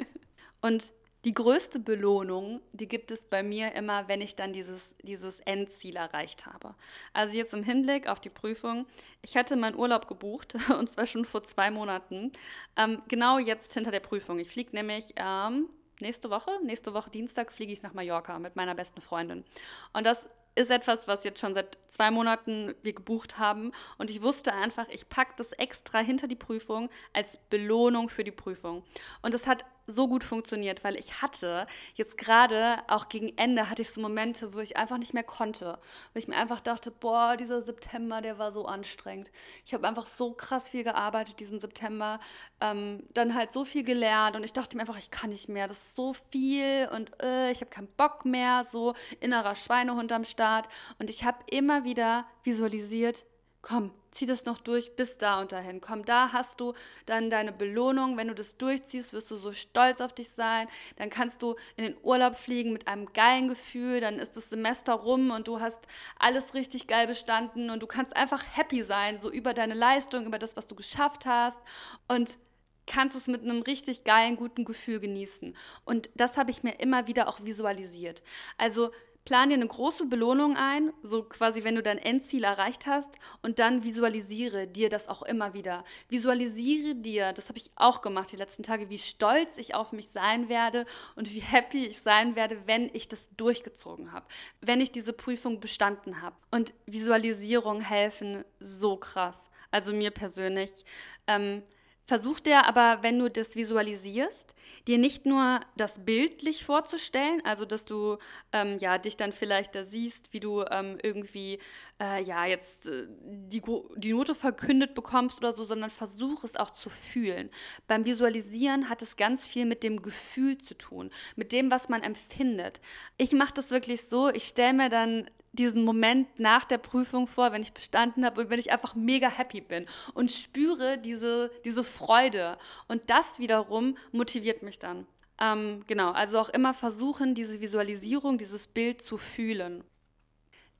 und 0.61 0.91
die 1.25 1.33
größte 1.33 1.79
Belohnung, 1.79 2.61
die 2.73 2.87
gibt 2.87 3.09
es 3.09 3.23
bei 3.23 3.43
mir 3.43 3.73
immer, 3.75 4.07
wenn 4.07 4.19
ich 4.19 4.35
dann 4.35 4.51
dieses, 4.51 4.93
dieses 5.03 5.39
Endziel 5.41 5.95
erreicht 5.95 6.45
habe. 6.45 6.75
Also 7.13 7.33
jetzt 7.35 7.53
im 7.53 7.63
Hinblick 7.63 8.07
auf 8.07 8.19
die 8.19 8.29
Prüfung. 8.29 8.85
Ich 9.21 9.37
hatte 9.37 9.55
meinen 9.55 9.77
Urlaub 9.77 10.07
gebucht 10.07 10.55
und 10.77 10.89
zwar 10.89 11.05
schon 11.05 11.25
vor 11.25 11.43
zwei 11.43 11.71
Monaten. 11.71 12.33
Ähm, 12.75 13.01
genau 13.07 13.39
jetzt 13.39 13.73
hinter 13.73 13.91
der 13.91 14.01
Prüfung. 14.01 14.39
Ich 14.39 14.49
fliege 14.49 14.71
nämlich 14.75 15.13
ähm, 15.15 15.69
nächste 16.01 16.29
Woche, 16.29 16.51
nächste 16.63 16.93
Woche 16.93 17.09
Dienstag 17.09 17.53
fliege 17.53 17.71
ich 17.71 17.83
nach 17.83 17.93
Mallorca 17.93 18.37
mit 18.39 18.55
meiner 18.55 18.75
besten 18.75 18.99
Freundin. 18.99 19.45
Und 19.93 20.05
das 20.05 20.27
ist 20.55 20.69
etwas, 20.69 21.07
was 21.07 21.23
jetzt 21.23 21.39
schon 21.39 21.53
seit 21.53 21.77
zwei 21.87 22.11
Monaten 22.11 22.75
wir 22.83 22.93
gebucht 22.93 23.39
haben. 23.39 23.71
Und 23.97 24.11
ich 24.11 24.21
wusste 24.21 24.53
einfach, 24.53 24.87
ich 24.89 25.09
packe 25.09 25.33
das 25.37 25.51
extra 25.53 25.99
hinter 25.99 26.27
die 26.27 26.35
Prüfung 26.35 26.89
als 27.11 27.37
Belohnung 27.49 28.09
für 28.09 28.23
die 28.23 28.31
Prüfung. 28.31 28.83
Und 29.21 29.33
es 29.33 29.47
hat 29.47 29.65
so 29.87 30.07
gut 30.07 30.23
funktioniert, 30.23 30.83
weil 30.83 30.95
ich 30.95 31.21
hatte 31.21 31.67
jetzt 31.95 32.17
gerade, 32.17 32.77
auch 32.87 33.09
gegen 33.09 33.37
Ende, 33.37 33.69
hatte 33.69 33.81
ich 33.81 33.89
so 33.91 34.01
Momente, 34.01 34.53
wo 34.53 34.59
ich 34.59 34.77
einfach 34.77 34.97
nicht 34.97 35.13
mehr 35.13 35.23
konnte. 35.23 35.79
Wo 36.13 36.19
ich 36.19 36.27
mir 36.27 36.35
einfach 36.35 36.61
dachte, 36.61 36.91
boah, 36.91 37.35
dieser 37.37 37.61
September, 37.61 38.21
der 38.21 38.37
war 38.37 38.51
so 38.51 38.65
anstrengend. 38.65 39.31
Ich 39.65 39.73
habe 39.73 39.87
einfach 39.87 40.07
so 40.07 40.33
krass 40.33 40.69
viel 40.69 40.83
gearbeitet 40.83 41.39
diesen 41.39 41.59
September, 41.59 42.19
ähm, 42.61 43.03
dann 43.13 43.35
halt 43.35 43.51
so 43.51 43.65
viel 43.65 43.83
gelernt 43.83 44.35
und 44.35 44.43
ich 44.43 44.53
dachte 44.53 44.77
mir 44.77 44.81
einfach, 44.81 44.97
ich 44.97 45.11
kann 45.11 45.29
nicht 45.29 45.49
mehr, 45.49 45.67
das 45.67 45.77
ist 45.77 45.95
so 45.95 46.13
viel 46.31 46.89
und 46.93 47.11
äh, 47.21 47.51
ich 47.51 47.61
habe 47.61 47.69
keinen 47.69 47.87
Bock 47.97 48.25
mehr, 48.25 48.65
so 48.71 48.93
innerer 49.19 49.55
Schweinehund 49.55 50.11
am 50.11 50.25
Start. 50.25 50.67
Und 50.99 51.09
ich 51.09 51.23
habe 51.23 51.39
immer 51.49 51.83
wieder 51.83 52.25
visualisiert, 52.43 53.25
komm, 53.63 53.91
zieh 54.11 54.25
das 54.25 54.45
noch 54.45 54.59
durch 54.59 54.95
bis 54.95 55.17
da 55.17 55.39
und 55.39 55.51
dahin. 55.51 55.81
Komm, 55.81 56.05
da 56.05 56.31
hast 56.31 56.59
du 56.59 56.73
dann 57.05 57.31
deine 57.31 57.51
Belohnung. 57.51 58.17
Wenn 58.17 58.27
du 58.27 58.35
das 58.35 58.57
durchziehst, 58.57 59.13
wirst 59.13 59.31
du 59.31 59.37
so 59.37 59.53
stolz 59.53 60.01
auf 60.01 60.13
dich 60.13 60.29
sein. 60.35 60.67
Dann 60.97 61.09
kannst 61.09 61.41
du 61.41 61.55
in 61.77 61.85
den 61.85 61.97
Urlaub 62.03 62.35
fliegen 62.35 62.73
mit 62.73 62.87
einem 62.87 63.11
geilen 63.13 63.47
Gefühl. 63.47 64.01
Dann 64.01 64.19
ist 64.19 64.37
das 64.37 64.49
Semester 64.49 64.93
rum 64.93 65.31
und 65.31 65.47
du 65.47 65.61
hast 65.61 65.79
alles 66.19 66.53
richtig 66.53 66.87
geil 66.87 67.07
bestanden 67.07 67.69
und 67.71 67.81
du 67.81 67.87
kannst 67.87 68.15
einfach 68.15 68.43
happy 68.51 68.83
sein, 68.83 69.17
so 69.17 69.31
über 69.31 69.53
deine 69.53 69.73
Leistung, 69.73 70.25
über 70.25 70.39
das, 70.39 70.55
was 70.57 70.67
du 70.67 70.75
geschafft 70.75 71.25
hast. 71.25 71.59
Und 72.07 72.37
kannst 72.85 73.15
es 73.15 73.27
mit 73.27 73.43
einem 73.43 73.61
richtig 73.61 74.03
geilen, 74.03 74.35
guten 74.35 74.65
Gefühl 74.65 74.99
genießen. 74.99 75.55
Und 75.85 76.09
das 76.15 76.35
habe 76.35 76.51
ich 76.51 76.63
mir 76.63 76.81
immer 76.81 77.07
wieder 77.07 77.29
auch 77.29 77.41
visualisiert. 77.43 78.21
Also 78.57 78.91
plan 79.25 79.49
dir 79.49 79.55
eine 79.55 79.67
große 79.67 80.05
Belohnung 80.05 80.57
ein, 80.57 80.91
so 81.01 81.23
quasi, 81.23 81.63
wenn 81.63 81.75
du 81.75 81.83
dein 81.83 81.97
Endziel 81.97 82.43
erreicht 82.43 82.87
hast, 82.87 83.09
und 83.41 83.59
dann 83.59 83.83
visualisiere 83.83 84.67
dir 84.67 84.89
das 84.89 85.07
auch 85.07 85.21
immer 85.21 85.53
wieder. 85.53 85.83
Visualisiere 86.09 86.95
dir, 86.95 87.33
das 87.33 87.49
habe 87.49 87.57
ich 87.57 87.71
auch 87.75 88.01
gemacht 88.01 88.31
die 88.31 88.37
letzten 88.37 88.63
Tage, 88.63 88.89
wie 88.89 88.99
stolz 88.99 89.57
ich 89.57 89.75
auf 89.75 89.91
mich 89.91 90.09
sein 90.09 90.49
werde 90.49 90.85
und 91.15 91.31
wie 91.33 91.39
happy 91.39 91.85
ich 91.85 91.99
sein 91.99 92.35
werde, 92.35 92.65
wenn 92.65 92.89
ich 92.93 93.07
das 93.07 93.29
durchgezogen 93.37 94.11
habe, 94.11 94.25
wenn 94.61 94.81
ich 94.81 94.91
diese 94.91 95.13
Prüfung 95.13 95.59
bestanden 95.59 96.21
habe. 96.21 96.35
Und 96.51 96.73
Visualisierung 96.85 97.81
helfen 97.81 98.43
so 98.59 98.97
krass. 98.97 99.49
Also 99.71 99.93
mir 99.93 100.11
persönlich. 100.11 100.85
Ähm, 101.27 101.63
versuch 102.05 102.39
dir 102.39 102.65
aber, 102.65 103.01
wenn 103.01 103.17
du 103.17 103.29
das 103.29 103.55
visualisierst, 103.55 104.52
dir 104.87 104.97
nicht 104.97 105.25
nur 105.25 105.61
das 105.77 106.03
bildlich 106.03 106.65
vorzustellen, 106.65 107.41
also 107.45 107.65
dass 107.65 107.85
du 107.85 108.17
ähm, 108.51 108.77
ja 108.79 108.97
dich 108.97 109.17
dann 109.17 109.31
vielleicht 109.31 109.75
da 109.75 109.83
siehst, 109.83 110.33
wie 110.33 110.39
du 110.39 110.63
ähm, 110.69 110.97
irgendwie 111.01 111.59
äh, 112.01 112.23
ja 112.23 112.45
jetzt 112.45 112.85
äh, 112.85 113.07
die, 113.09 113.61
die 113.95 114.13
Note 114.13 114.35
verkündet 114.35 114.93
bekommst 114.95 115.37
oder 115.37 115.53
so, 115.53 115.63
sondern 115.63 115.89
versuch 115.89 116.43
es 116.43 116.55
auch 116.55 116.71
zu 116.71 116.89
fühlen. 116.89 117.49
Beim 117.87 118.05
Visualisieren 118.05 118.89
hat 118.89 119.01
es 119.01 119.15
ganz 119.15 119.47
viel 119.47 119.65
mit 119.65 119.83
dem 119.83 120.01
Gefühl 120.01 120.57
zu 120.57 120.75
tun, 120.77 121.11
mit 121.35 121.51
dem, 121.51 121.71
was 121.71 121.89
man 121.89 122.03
empfindet. 122.03 122.81
Ich 123.17 123.31
mache 123.33 123.53
das 123.53 123.71
wirklich 123.71 124.03
so, 124.07 124.29
ich 124.29 124.45
stelle 124.45 124.73
mir 124.73 124.89
dann 124.89 125.29
diesen 125.53 125.85
Moment 125.85 126.39
nach 126.39 126.65
der 126.65 126.79
Prüfung 126.79 127.27
vor, 127.27 127.51
wenn 127.51 127.61
ich 127.61 127.73
bestanden 127.73 128.25
habe 128.25 128.41
und 128.41 128.49
wenn 128.49 128.59
ich 128.59 128.71
einfach 128.71 128.95
mega 128.95 129.29
happy 129.29 129.61
bin 129.61 129.85
und 130.13 130.31
spüre 130.31 130.97
diese, 130.97 131.51
diese 131.63 131.83
Freude. 131.83 132.57
Und 132.87 133.09
das 133.09 133.39
wiederum 133.39 133.97
motiviert 134.11 134.63
mich 134.63 134.79
dann. 134.79 135.05
Ähm, 135.39 135.83
genau, 135.87 136.11
also 136.11 136.39
auch 136.39 136.49
immer 136.49 136.73
versuchen, 136.73 137.35
diese 137.35 137.61
Visualisierung, 137.61 138.37
dieses 138.37 138.67
Bild 138.67 139.01
zu 139.01 139.17
fühlen. 139.17 139.83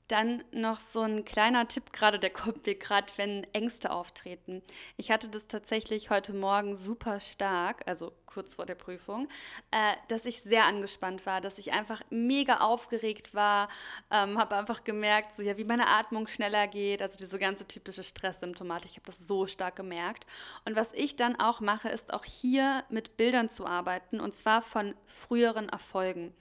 Dann 0.08 0.44
noch 0.52 0.80
so 0.80 1.00
ein 1.00 1.24
kleiner 1.24 1.66
Tipp 1.66 1.92
gerade, 1.92 2.18
der 2.18 2.30
kommt 2.30 2.66
mir 2.66 2.74
gerade, 2.74 3.06
wenn 3.16 3.44
Ängste 3.54 3.90
auftreten. 3.90 4.62
Ich 4.96 5.10
hatte 5.10 5.28
das 5.28 5.46
tatsächlich 5.46 6.10
heute 6.10 6.34
Morgen 6.34 6.76
super 6.76 7.20
stark, 7.20 7.82
also 7.86 8.12
kurz 8.34 8.54
vor 8.56 8.66
der 8.66 8.74
Prüfung, 8.74 9.28
äh, 9.70 9.94
dass 10.08 10.26
ich 10.26 10.42
sehr 10.42 10.64
angespannt 10.64 11.24
war, 11.24 11.40
dass 11.40 11.56
ich 11.56 11.72
einfach 11.72 12.02
mega 12.10 12.56
aufgeregt 12.56 13.32
war, 13.32 13.68
ähm, 14.10 14.38
habe 14.38 14.56
einfach 14.56 14.82
gemerkt, 14.82 15.36
so 15.36 15.42
ja, 15.42 15.56
wie 15.56 15.64
meine 15.64 15.86
Atmung 15.86 16.26
schneller 16.26 16.66
geht, 16.66 17.00
also 17.00 17.16
diese 17.16 17.38
ganze 17.38 17.66
typische 17.66 18.02
Stresssymptomatik. 18.02 18.90
Ich 18.90 18.96
habe 18.96 19.06
das 19.06 19.26
so 19.26 19.46
stark 19.46 19.76
gemerkt. 19.76 20.26
Und 20.64 20.74
was 20.74 20.92
ich 20.94 21.14
dann 21.14 21.38
auch 21.38 21.60
mache, 21.60 21.88
ist 21.88 22.12
auch 22.12 22.24
hier 22.24 22.82
mit 22.88 23.16
Bildern 23.16 23.48
zu 23.48 23.66
arbeiten 23.66 24.18
und 24.18 24.34
zwar 24.34 24.62
von 24.62 24.94
früheren 25.06 25.68
Erfolgen. 25.68 26.34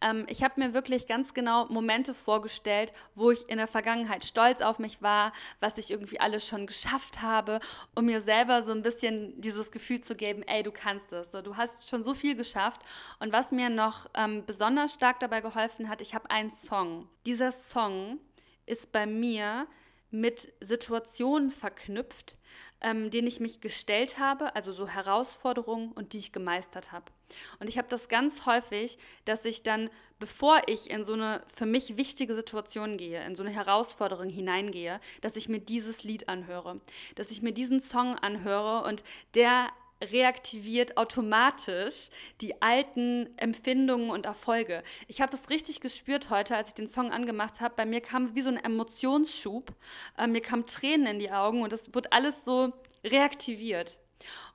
Ähm, 0.00 0.26
ich 0.28 0.42
habe 0.42 0.60
mir 0.60 0.74
wirklich 0.74 1.06
ganz 1.06 1.32
genau 1.34 1.66
Momente 1.66 2.14
vorgestellt, 2.14 2.92
wo 3.14 3.30
ich 3.30 3.48
in 3.48 3.56
der 3.56 3.68
Vergangenheit 3.68 4.24
stolz 4.24 4.60
auf 4.60 4.78
mich 4.78 5.00
war, 5.02 5.32
was 5.60 5.78
ich 5.78 5.90
irgendwie 5.90 6.20
alles 6.20 6.46
schon 6.46 6.66
geschafft 6.66 7.22
habe, 7.22 7.60
um 7.94 8.04
mir 8.04 8.20
selber 8.20 8.62
so 8.62 8.72
ein 8.72 8.82
bisschen 8.82 9.40
dieses 9.40 9.72
Gefühl 9.72 10.02
zu 10.02 10.14
geben, 10.14 10.42
ey, 10.42 10.62
du 10.62 10.72
kannst 10.72 11.12
es. 11.12 11.30
So, 11.38 11.42
du 11.42 11.56
hast 11.56 11.88
schon 11.88 12.02
so 12.02 12.14
viel 12.14 12.34
geschafft. 12.34 12.80
Und 13.20 13.32
was 13.32 13.52
mir 13.52 13.70
noch 13.70 14.10
ähm, 14.14 14.44
besonders 14.44 14.92
stark 14.92 15.20
dabei 15.20 15.40
geholfen 15.40 15.88
hat, 15.88 16.00
ich 16.00 16.12
habe 16.12 16.32
einen 16.32 16.50
Song. 16.50 17.08
Dieser 17.26 17.52
Song 17.52 18.18
ist 18.66 18.90
bei 18.90 19.06
mir 19.06 19.68
mit 20.10 20.52
Situationen 20.60 21.52
verknüpft, 21.52 22.34
ähm, 22.80 23.12
denen 23.12 23.28
ich 23.28 23.38
mich 23.38 23.60
gestellt 23.60 24.18
habe, 24.18 24.56
also 24.56 24.72
so 24.72 24.88
Herausforderungen 24.88 25.92
und 25.92 26.12
die 26.12 26.18
ich 26.18 26.32
gemeistert 26.32 26.90
habe. 26.90 27.04
Und 27.60 27.68
ich 27.68 27.78
habe 27.78 27.86
das 27.88 28.08
ganz 28.08 28.44
häufig, 28.44 28.98
dass 29.24 29.44
ich 29.44 29.62
dann, 29.62 29.90
bevor 30.18 30.62
ich 30.66 30.90
in 30.90 31.04
so 31.04 31.12
eine 31.12 31.44
für 31.54 31.66
mich 31.66 31.96
wichtige 31.96 32.34
Situation 32.34 32.96
gehe, 32.96 33.24
in 33.24 33.36
so 33.36 33.44
eine 33.44 33.52
Herausforderung 33.52 34.28
hineingehe, 34.28 35.00
dass 35.20 35.36
ich 35.36 35.48
mir 35.48 35.60
dieses 35.60 36.02
Lied 36.02 36.28
anhöre, 36.28 36.80
dass 37.14 37.30
ich 37.30 37.42
mir 37.42 37.52
diesen 37.52 37.80
Song 37.80 38.16
anhöre 38.16 38.88
und 38.88 39.04
der 39.34 39.68
reaktiviert 40.00 40.96
automatisch 40.96 42.10
die 42.40 42.62
alten 42.62 43.28
Empfindungen 43.36 44.10
und 44.10 44.26
Erfolge. 44.26 44.82
Ich 45.06 45.20
habe 45.20 45.32
das 45.32 45.50
richtig 45.50 45.80
gespürt 45.80 46.30
heute, 46.30 46.56
als 46.56 46.68
ich 46.68 46.74
den 46.74 46.88
Song 46.88 47.10
angemacht 47.10 47.60
habe. 47.60 47.74
Bei 47.76 47.86
mir 47.86 48.00
kam 48.00 48.34
wie 48.34 48.42
so 48.42 48.50
ein 48.50 48.62
Emotionsschub. 48.62 49.72
Äh, 50.16 50.26
mir 50.26 50.40
kamen 50.40 50.66
Tränen 50.66 51.06
in 51.06 51.18
die 51.18 51.30
Augen 51.30 51.62
und 51.62 51.72
es 51.72 51.92
wurde 51.94 52.12
alles 52.12 52.34
so 52.44 52.72
reaktiviert. 53.04 53.98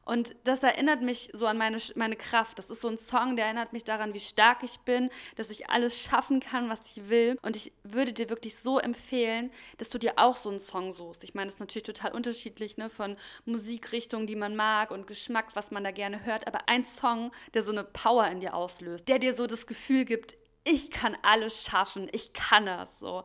Und 0.06 0.36
das 0.44 0.64
erinnert 0.64 1.02
mich 1.02 1.30
so 1.34 1.48
an 1.48 1.58
meine, 1.58 1.78
meine 1.96 2.18
Kraft. 2.18 2.60
Das 2.60 2.70
ist 2.70 2.82
so 2.82 2.90
ein 2.90 2.98
Song, 2.98 3.38
der 3.38 3.46
erinnert 3.46 3.72
mich 3.72 3.86
daran, 3.86 4.14
wie 4.14 4.20
stark 4.20 4.64
ich 4.64 4.80
bin, 4.80 5.10
dass 5.38 5.50
ich 5.50 5.70
alles 5.70 6.02
schaffen 6.02 6.42
kann, 6.42 6.70
was 6.70 6.86
ich 6.86 7.10
will. 7.10 7.40
Und 7.42 7.56
ich 7.56 7.72
würde 7.84 8.12
dir 8.12 8.30
wirklich 8.30 8.58
so 8.58 8.80
empfehlen, 8.80 9.52
dass 9.78 9.90
du 9.90 9.98
dir 9.98 10.14
auch 10.18 10.36
so 10.36 10.50
einen 10.50 10.60
Song 10.60 10.94
suchst. 10.94 11.24
Ich 11.24 11.36
meine, 11.36 11.48
das 11.48 11.56
ist 11.56 11.60
natürlich 11.62 11.84
total 11.86 12.12
unterschiedlich 12.12 12.76
ne, 12.76 12.90
von 12.90 13.16
Musikrichtungen, 13.46 14.28
die 14.28 14.36
man 14.36 14.56
mag 14.56 14.92
und 14.92 15.08
Geschmack, 15.08 15.56
was 15.56 15.72
man 15.72 15.84
da 15.84 15.92
gerne 15.92 16.26
hört. 16.26 16.48
Aber 16.48 16.68
ein 16.68 16.84
Song, 16.84 17.32
der 17.54 17.64
so 17.64 17.72
eine 17.72 17.86
Power 17.86 18.28
in 18.28 18.42
dir 18.42 18.56
auslöst, 18.56 19.08
der 19.08 19.20
dir 19.20 19.34
so 19.34 19.48
das 19.48 19.68
Gefühl 19.68 20.04
gibt, 20.04 20.36
ich 20.66 20.92
kann 20.92 21.18
alles 21.22 21.62
schaffen, 21.62 22.10
ich 22.12 22.34
kann 22.34 22.66
das 22.66 23.00
so. 23.00 23.24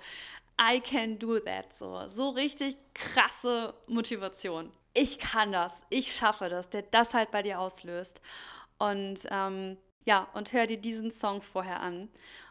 I 0.60 0.80
can 0.80 1.18
do 1.18 1.38
that 1.38 1.72
so. 1.72 2.08
So 2.08 2.30
richtig 2.30 2.76
krasse 2.94 3.74
Motivation 3.86 4.72
ich 4.98 5.18
kann 5.18 5.52
das, 5.52 5.84
ich 5.90 6.14
schaffe 6.14 6.48
das, 6.48 6.68
der 6.70 6.82
das 6.82 7.14
halt 7.14 7.30
bei 7.30 7.42
dir 7.42 7.60
auslöst. 7.60 8.20
Und 8.78 9.20
ähm, 9.30 9.76
ja, 10.04 10.28
und 10.34 10.52
hör 10.52 10.66
dir 10.66 10.78
diesen 10.78 11.12
Song 11.12 11.42
vorher 11.42 11.80
an. 11.80 12.08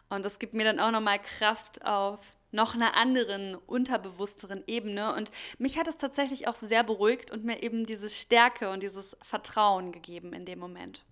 Und 0.08 0.24
das 0.24 0.38
gibt 0.38 0.54
mir 0.54 0.64
dann 0.64 0.80
auch 0.80 0.90
nochmal 0.90 1.18
Kraft 1.18 1.84
auf 1.84 2.20
noch 2.50 2.74
einer 2.74 2.96
anderen, 2.96 3.54
unterbewussteren 3.54 4.64
Ebene. 4.66 5.14
Und 5.14 5.30
mich 5.58 5.78
hat 5.78 5.88
es 5.88 5.98
tatsächlich 5.98 6.48
auch 6.48 6.56
sehr 6.56 6.82
beruhigt 6.82 7.30
und 7.30 7.44
mir 7.44 7.62
eben 7.62 7.84
diese 7.84 8.08
Stärke 8.08 8.70
und 8.70 8.82
dieses 8.82 9.16
Vertrauen 9.22 9.92
gegeben 9.92 10.32
in 10.32 10.46
dem 10.46 10.58
Moment. 10.58 11.04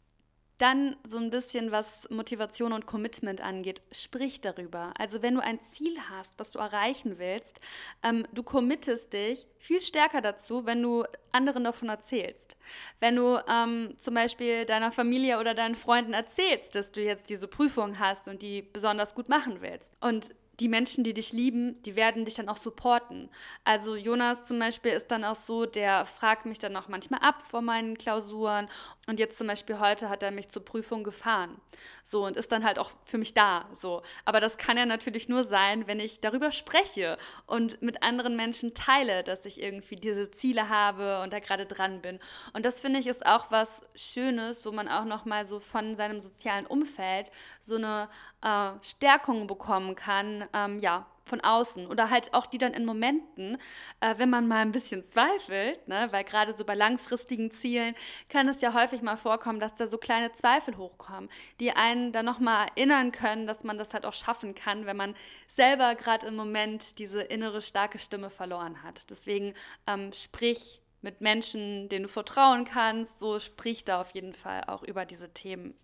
Dann 0.58 0.96
so 1.04 1.18
ein 1.18 1.30
bisschen, 1.30 1.70
was 1.70 2.08
Motivation 2.08 2.72
und 2.72 2.86
Commitment 2.86 3.42
angeht, 3.42 3.82
sprich 3.92 4.40
darüber. 4.40 4.94
Also 4.98 5.20
wenn 5.20 5.34
du 5.34 5.42
ein 5.42 5.60
Ziel 5.60 5.96
hast, 6.10 6.38
was 6.38 6.52
du 6.52 6.58
erreichen 6.58 7.18
willst, 7.18 7.60
ähm, 8.02 8.26
du 8.32 8.42
committest 8.42 9.12
dich 9.12 9.46
viel 9.58 9.82
stärker 9.82 10.22
dazu, 10.22 10.64
wenn 10.64 10.82
du 10.82 11.04
anderen 11.30 11.64
davon 11.64 11.90
erzählst. 11.90 12.56
Wenn 13.00 13.16
du 13.16 13.38
ähm, 13.48 13.96
zum 13.98 14.14
Beispiel 14.14 14.64
deiner 14.64 14.92
Familie 14.92 15.38
oder 15.38 15.54
deinen 15.54 15.76
Freunden 15.76 16.14
erzählst, 16.14 16.74
dass 16.74 16.90
du 16.90 17.02
jetzt 17.02 17.28
diese 17.28 17.48
Prüfung 17.48 17.98
hast 17.98 18.26
und 18.26 18.40
die 18.40 18.62
besonders 18.62 19.14
gut 19.14 19.28
machen 19.28 19.60
willst. 19.60 19.92
Und 20.00 20.34
die 20.60 20.68
Menschen, 20.68 21.04
die 21.04 21.12
dich 21.12 21.32
lieben, 21.32 21.82
die 21.82 21.96
werden 21.96 22.24
dich 22.24 22.34
dann 22.34 22.48
auch 22.48 22.56
supporten. 22.56 23.28
Also 23.64 23.96
Jonas 23.96 24.46
zum 24.46 24.58
Beispiel 24.58 24.92
ist 24.92 25.10
dann 25.10 25.24
auch 25.24 25.36
so, 25.36 25.66
der 25.66 26.06
fragt 26.06 26.46
mich 26.46 26.58
dann 26.58 26.76
auch 26.76 26.88
manchmal 26.88 27.20
ab 27.20 27.42
vor 27.48 27.62
meinen 27.62 27.98
Klausuren. 27.98 28.68
Und 29.06 29.20
jetzt 29.20 29.38
zum 29.38 29.46
Beispiel 29.46 29.78
heute 29.78 30.08
hat 30.08 30.22
er 30.22 30.30
mich 30.30 30.48
zur 30.48 30.64
Prüfung 30.64 31.04
gefahren. 31.04 31.60
So 32.04 32.24
und 32.24 32.36
ist 32.36 32.50
dann 32.52 32.64
halt 32.64 32.78
auch 32.78 32.90
für 33.04 33.18
mich 33.18 33.34
da. 33.34 33.66
So. 33.80 34.02
Aber 34.24 34.40
das 34.40 34.56
kann 34.58 34.76
ja 34.76 34.86
natürlich 34.86 35.28
nur 35.28 35.44
sein, 35.44 35.86
wenn 35.86 36.00
ich 36.00 36.20
darüber 36.20 36.52
spreche 36.52 37.18
und 37.46 37.80
mit 37.82 38.02
anderen 38.02 38.36
Menschen 38.36 38.74
teile, 38.74 39.22
dass 39.22 39.44
ich 39.44 39.60
irgendwie 39.60 39.96
diese 39.96 40.30
Ziele 40.30 40.68
habe 40.68 41.20
und 41.22 41.32
da 41.32 41.38
gerade 41.38 41.66
dran 41.66 42.00
bin. 42.00 42.18
Und 42.52 42.64
das 42.64 42.80
finde 42.80 43.00
ich 43.00 43.06
ist 43.06 43.26
auch 43.26 43.50
was 43.50 43.82
Schönes, 43.94 44.64
wo 44.64 44.72
man 44.72 44.88
auch 44.88 45.04
nochmal 45.04 45.46
so 45.46 45.60
von 45.60 45.96
seinem 45.96 46.20
sozialen 46.20 46.66
Umfeld 46.66 47.30
so 47.60 47.76
eine 47.76 48.08
äh, 48.42 48.72
Stärkung 48.82 49.46
bekommen 49.46 49.94
kann, 49.94 50.45
ähm, 50.52 50.78
ja, 50.80 51.06
von 51.26 51.40
außen 51.40 51.88
oder 51.88 52.08
halt 52.08 52.32
auch 52.34 52.46
die 52.46 52.58
dann 52.58 52.72
in 52.72 52.84
Momenten, 52.84 53.58
äh, 54.00 54.14
wenn 54.16 54.30
man 54.30 54.46
mal 54.46 54.58
ein 54.58 54.72
bisschen 54.72 55.02
zweifelt, 55.02 55.86
ne, 55.88 56.08
weil 56.12 56.24
gerade 56.24 56.52
so 56.52 56.64
bei 56.64 56.74
langfristigen 56.74 57.50
Zielen 57.50 57.94
kann 58.28 58.48
es 58.48 58.60
ja 58.60 58.72
häufig 58.72 59.02
mal 59.02 59.16
vorkommen, 59.16 59.58
dass 59.58 59.74
da 59.74 59.88
so 59.88 59.98
kleine 59.98 60.32
Zweifel 60.32 60.76
hochkommen, 60.76 61.28
die 61.58 61.72
einen 61.72 62.12
dann 62.12 62.24
nochmal 62.24 62.68
erinnern 62.68 63.10
können, 63.10 63.46
dass 63.46 63.64
man 63.64 63.76
das 63.76 63.92
halt 63.92 64.06
auch 64.06 64.14
schaffen 64.14 64.54
kann, 64.54 64.86
wenn 64.86 64.96
man 64.96 65.16
selber 65.48 65.94
gerade 65.96 66.26
im 66.28 66.36
Moment 66.36 66.98
diese 66.98 67.22
innere 67.22 67.60
starke 67.60 67.98
Stimme 67.98 68.30
verloren 68.30 68.82
hat. 68.84 69.10
Deswegen 69.10 69.54
ähm, 69.86 70.12
sprich 70.12 70.80
mit 71.02 71.20
Menschen, 71.20 71.88
denen 71.88 72.04
du 72.04 72.08
vertrauen 72.08 72.64
kannst, 72.64 73.18
so 73.18 73.40
sprich 73.40 73.84
da 73.84 74.00
auf 74.00 74.10
jeden 74.12 74.32
Fall 74.32 74.64
auch 74.66 74.82
über 74.82 75.04
diese 75.04 75.32
Themen. 75.32 75.74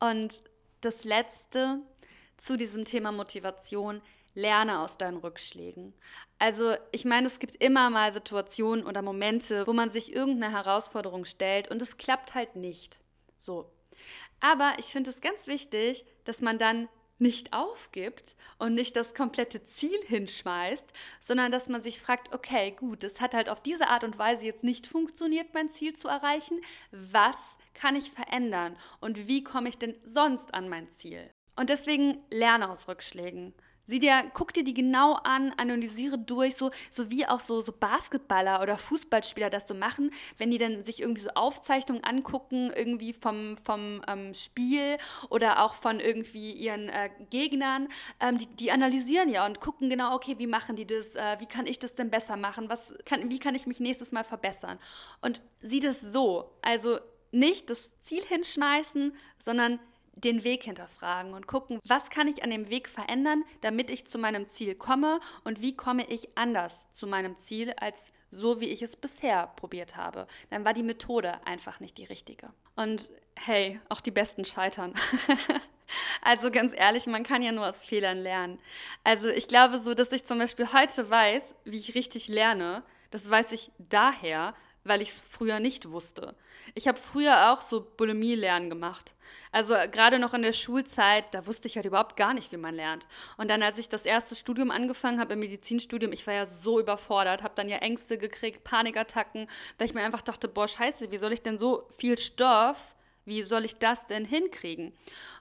Und 0.00 0.44
das 0.82 1.04
Letzte 1.04 1.80
zu 2.38 2.56
diesem 2.56 2.84
Thema 2.84 3.12
Motivation, 3.12 4.02
lerne 4.34 4.80
aus 4.80 4.98
deinen 4.98 5.16
Rückschlägen. 5.16 5.94
Also 6.38 6.74
ich 6.92 7.04
meine, 7.04 7.26
es 7.26 7.38
gibt 7.38 7.56
immer 7.56 7.90
mal 7.90 8.12
Situationen 8.12 8.84
oder 8.84 9.02
Momente, 9.02 9.66
wo 9.66 9.72
man 9.72 9.90
sich 9.90 10.14
irgendeine 10.14 10.52
Herausforderung 10.52 11.24
stellt 11.24 11.68
und 11.68 11.80
es 11.80 11.96
klappt 11.96 12.34
halt 12.34 12.54
nicht. 12.54 12.98
So. 13.38 13.70
Aber 14.40 14.74
ich 14.78 14.86
finde 14.86 15.10
es 15.10 15.20
ganz 15.20 15.46
wichtig, 15.46 16.04
dass 16.24 16.42
man 16.42 16.58
dann 16.58 16.88
nicht 17.18 17.54
aufgibt 17.54 18.36
und 18.58 18.74
nicht 18.74 18.94
das 18.94 19.14
komplette 19.14 19.64
Ziel 19.64 19.98
hinschmeißt, 20.06 20.86
sondern 21.20 21.50
dass 21.50 21.68
man 21.68 21.80
sich 21.80 22.00
fragt, 22.00 22.34
okay, 22.34 22.72
gut, 22.72 23.04
es 23.04 23.20
hat 23.20 23.32
halt 23.32 23.48
auf 23.48 23.62
diese 23.62 23.88
Art 23.88 24.04
und 24.04 24.18
Weise 24.18 24.44
jetzt 24.44 24.64
nicht 24.64 24.86
funktioniert, 24.86 25.54
mein 25.54 25.70
Ziel 25.70 25.96
zu 25.96 26.08
erreichen. 26.08 26.60
Was 26.90 27.36
kann 27.72 27.96
ich 27.96 28.12
verändern 28.12 28.76
und 29.00 29.26
wie 29.28 29.42
komme 29.42 29.70
ich 29.70 29.78
denn 29.78 29.94
sonst 30.04 30.52
an 30.52 30.68
mein 30.68 30.90
Ziel? 30.90 31.30
Und 31.56 31.70
deswegen 31.70 32.18
lerne 32.30 32.70
aus 32.70 32.86
Rückschlägen. 32.86 33.54
Sieh 33.88 34.00
dir, 34.00 34.32
guck 34.34 34.52
dir 34.52 34.64
die 34.64 34.74
genau 34.74 35.12
an, 35.12 35.52
analysiere 35.56 36.18
durch, 36.18 36.56
so, 36.56 36.72
so 36.90 37.08
wie 37.08 37.24
auch 37.24 37.38
so, 37.38 37.60
so 37.60 37.70
Basketballer 37.70 38.60
oder 38.60 38.78
Fußballspieler 38.78 39.48
das 39.48 39.68
so 39.68 39.74
machen, 39.74 40.10
wenn 40.38 40.50
die 40.50 40.58
dann 40.58 40.82
sich 40.82 41.00
irgendwie 41.00 41.22
so 41.22 41.30
Aufzeichnungen 41.36 42.02
angucken, 42.02 42.72
irgendwie 42.74 43.12
vom, 43.12 43.56
vom 43.58 44.02
ähm, 44.08 44.34
Spiel 44.34 44.96
oder 45.30 45.62
auch 45.62 45.74
von 45.74 46.00
irgendwie 46.00 46.50
ihren 46.50 46.88
äh, 46.88 47.10
Gegnern. 47.30 47.86
Ähm, 48.18 48.38
die, 48.38 48.46
die 48.46 48.72
analysieren 48.72 49.28
ja 49.28 49.46
und 49.46 49.60
gucken 49.60 49.88
genau, 49.88 50.16
okay, 50.16 50.34
wie 50.38 50.48
machen 50.48 50.74
die 50.74 50.86
das, 50.86 51.14
äh, 51.14 51.38
wie 51.38 51.46
kann 51.46 51.68
ich 51.68 51.78
das 51.78 51.94
denn 51.94 52.10
besser 52.10 52.36
machen, 52.36 52.68
was 52.68 52.92
kann, 53.04 53.30
wie 53.30 53.38
kann 53.38 53.54
ich 53.54 53.66
mich 53.68 53.78
nächstes 53.78 54.10
Mal 54.10 54.24
verbessern. 54.24 54.80
Und 55.22 55.40
sieh 55.60 55.80
das 55.80 56.00
so, 56.00 56.50
also 56.60 56.98
nicht 57.30 57.70
das 57.70 57.92
Ziel 58.00 58.24
hinschmeißen, 58.24 59.14
sondern 59.44 59.78
den 60.16 60.44
Weg 60.44 60.64
hinterfragen 60.64 61.34
und 61.34 61.46
gucken, 61.46 61.78
was 61.84 62.10
kann 62.10 62.26
ich 62.26 62.42
an 62.42 62.50
dem 62.50 62.70
Weg 62.70 62.88
verändern, 62.88 63.44
damit 63.60 63.90
ich 63.90 64.06
zu 64.06 64.18
meinem 64.18 64.48
Ziel 64.48 64.74
komme 64.74 65.20
und 65.44 65.60
wie 65.60 65.76
komme 65.76 66.06
ich 66.08 66.36
anders 66.36 66.90
zu 66.90 67.06
meinem 67.06 67.36
Ziel 67.36 67.74
als 67.78 68.12
so, 68.30 68.60
wie 68.60 68.68
ich 68.68 68.82
es 68.82 68.96
bisher 68.96 69.52
probiert 69.56 69.96
habe. 69.96 70.26
Dann 70.50 70.64
war 70.64 70.74
die 70.74 70.82
Methode 70.82 71.46
einfach 71.46 71.80
nicht 71.80 71.98
die 71.98 72.04
richtige. 72.04 72.48
Und 72.74 73.08
hey, 73.36 73.80
auch 73.88 74.00
die 74.00 74.10
Besten 74.10 74.44
scheitern. 74.44 74.94
also 76.22 76.50
ganz 76.50 76.72
ehrlich, 76.74 77.06
man 77.06 77.22
kann 77.22 77.42
ja 77.42 77.52
nur 77.52 77.68
aus 77.68 77.84
Fehlern 77.84 78.18
lernen. 78.18 78.58
Also 79.04 79.28
ich 79.28 79.48
glaube 79.48 79.78
so, 79.78 79.94
dass 79.94 80.12
ich 80.12 80.24
zum 80.24 80.38
Beispiel 80.38 80.72
heute 80.72 81.08
weiß, 81.08 81.54
wie 81.64 81.78
ich 81.78 81.94
richtig 81.94 82.28
lerne. 82.28 82.82
Das 83.10 83.30
weiß 83.30 83.52
ich 83.52 83.70
daher, 83.78 84.54
weil 84.84 85.02
ich 85.02 85.10
es 85.10 85.20
früher 85.20 85.60
nicht 85.60 85.90
wusste. 85.90 86.34
Ich 86.74 86.88
habe 86.88 86.98
früher 86.98 87.52
auch 87.52 87.60
so 87.60 87.86
Bulimie-Lernen 87.96 88.70
gemacht. 88.70 89.14
Also 89.52 89.74
gerade 89.90 90.18
noch 90.18 90.34
in 90.34 90.42
der 90.42 90.52
Schulzeit, 90.52 91.24
da 91.32 91.46
wusste 91.46 91.68
ich 91.68 91.76
halt 91.76 91.86
überhaupt 91.86 92.16
gar 92.16 92.34
nicht, 92.34 92.52
wie 92.52 92.56
man 92.56 92.74
lernt. 92.74 93.06
Und 93.36 93.48
dann, 93.48 93.62
als 93.62 93.78
ich 93.78 93.88
das 93.88 94.04
erste 94.04 94.34
Studium 94.34 94.70
angefangen 94.70 95.20
habe, 95.20 95.34
im 95.34 95.40
Medizinstudium, 95.40 96.12
ich 96.12 96.26
war 96.26 96.34
ja 96.34 96.46
so 96.46 96.80
überfordert, 96.80 97.42
habe 97.42 97.54
dann 97.54 97.68
ja 97.68 97.78
Ängste 97.78 98.18
gekriegt, 98.18 98.64
Panikattacken, 98.64 99.48
weil 99.78 99.86
ich 99.86 99.94
mir 99.94 100.02
einfach 100.02 100.22
dachte, 100.22 100.48
boah, 100.48 100.68
scheiße, 100.68 101.10
wie 101.10 101.18
soll 101.18 101.32
ich 101.32 101.42
denn 101.42 101.58
so 101.58 101.88
viel 101.96 102.18
Stoff 102.18 102.96
wie 103.26 103.42
soll 103.42 103.64
ich 103.64 103.76
das 103.76 104.06
denn 104.06 104.24
hinkriegen? 104.24 104.92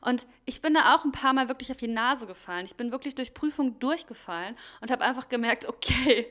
Und 0.01 0.25
ich 0.45 0.61
bin 0.61 0.73
da 0.73 0.95
auch 0.95 1.05
ein 1.05 1.11
paar 1.11 1.33
Mal 1.33 1.47
wirklich 1.47 1.71
auf 1.71 1.77
die 1.77 1.87
Nase 1.87 2.25
gefallen. 2.25 2.65
Ich 2.65 2.75
bin 2.75 2.91
wirklich 2.91 3.15
durch 3.15 3.33
Prüfung 3.33 3.79
durchgefallen 3.79 4.57
und 4.81 4.91
habe 4.91 5.05
einfach 5.05 5.29
gemerkt, 5.29 5.67
okay, 5.69 6.27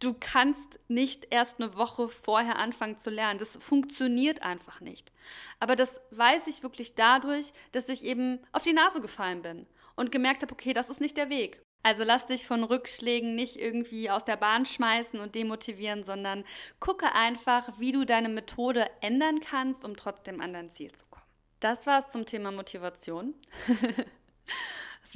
du 0.00 0.14
kannst 0.18 0.78
nicht 0.88 1.28
erst 1.30 1.60
eine 1.60 1.76
Woche 1.76 2.08
vorher 2.08 2.56
anfangen 2.56 2.98
zu 2.98 3.10
lernen. 3.10 3.38
Das 3.38 3.56
funktioniert 3.56 4.42
einfach 4.42 4.80
nicht. 4.80 5.12
Aber 5.60 5.76
das 5.76 6.00
weiß 6.10 6.46
ich 6.46 6.62
wirklich 6.62 6.94
dadurch, 6.94 7.52
dass 7.72 7.88
ich 7.88 8.04
eben 8.04 8.40
auf 8.52 8.62
die 8.62 8.72
Nase 8.72 9.00
gefallen 9.00 9.42
bin 9.42 9.66
und 9.94 10.12
gemerkt 10.12 10.42
habe, 10.42 10.52
okay, 10.52 10.72
das 10.72 10.90
ist 10.90 11.00
nicht 11.00 11.16
der 11.16 11.30
Weg. 11.30 11.60
Also 11.82 12.02
lass 12.02 12.26
dich 12.26 12.46
von 12.46 12.64
Rückschlägen 12.64 13.36
nicht 13.36 13.56
irgendwie 13.56 14.10
aus 14.10 14.24
der 14.24 14.36
Bahn 14.36 14.66
schmeißen 14.66 15.20
und 15.20 15.36
demotivieren, 15.36 16.02
sondern 16.02 16.44
gucke 16.80 17.12
einfach, 17.12 17.78
wie 17.78 17.92
du 17.92 18.04
deine 18.04 18.28
Methode 18.28 18.90
ändern 19.00 19.38
kannst, 19.40 19.84
um 19.84 19.96
trotzdem 19.96 20.40
an 20.40 20.52
dein 20.52 20.70
Ziel 20.70 20.90
zu 20.92 21.06
kommen. 21.06 21.24
Das 21.60 21.86
war 21.86 22.00
es 22.00 22.10
zum 22.10 22.26
Thema 22.26 22.50
Motivation. 22.50 23.34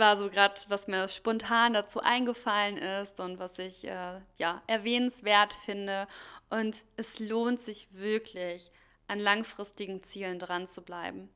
War 0.00 0.16
so 0.16 0.30
gerade, 0.30 0.54
was 0.68 0.86
mir 0.86 1.08
spontan 1.08 1.74
dazu 1.74 2.00
eingefallen 2.00 2.78
ist 2.78 3.20
und 3.20 3.38
was 3.38 3.58
ich 3.58 3.86
äh, 3.86 4.20
ja 4.38 4.62
erwähnenswert 4.66 5.52
finde. 5.52 6.08
Und 6.48 6.74
es 6.96 7.18
lohnt 7.18 7.60
sich 7.60 7.86
wirklich, 7.92 8.72
an 9.08 9.18
langfristigen 9.18 10.02
Zielen 10.02 10.38
dran 10.38 10.66
zu 10.66 10.80
bleiben. 10.80 11.28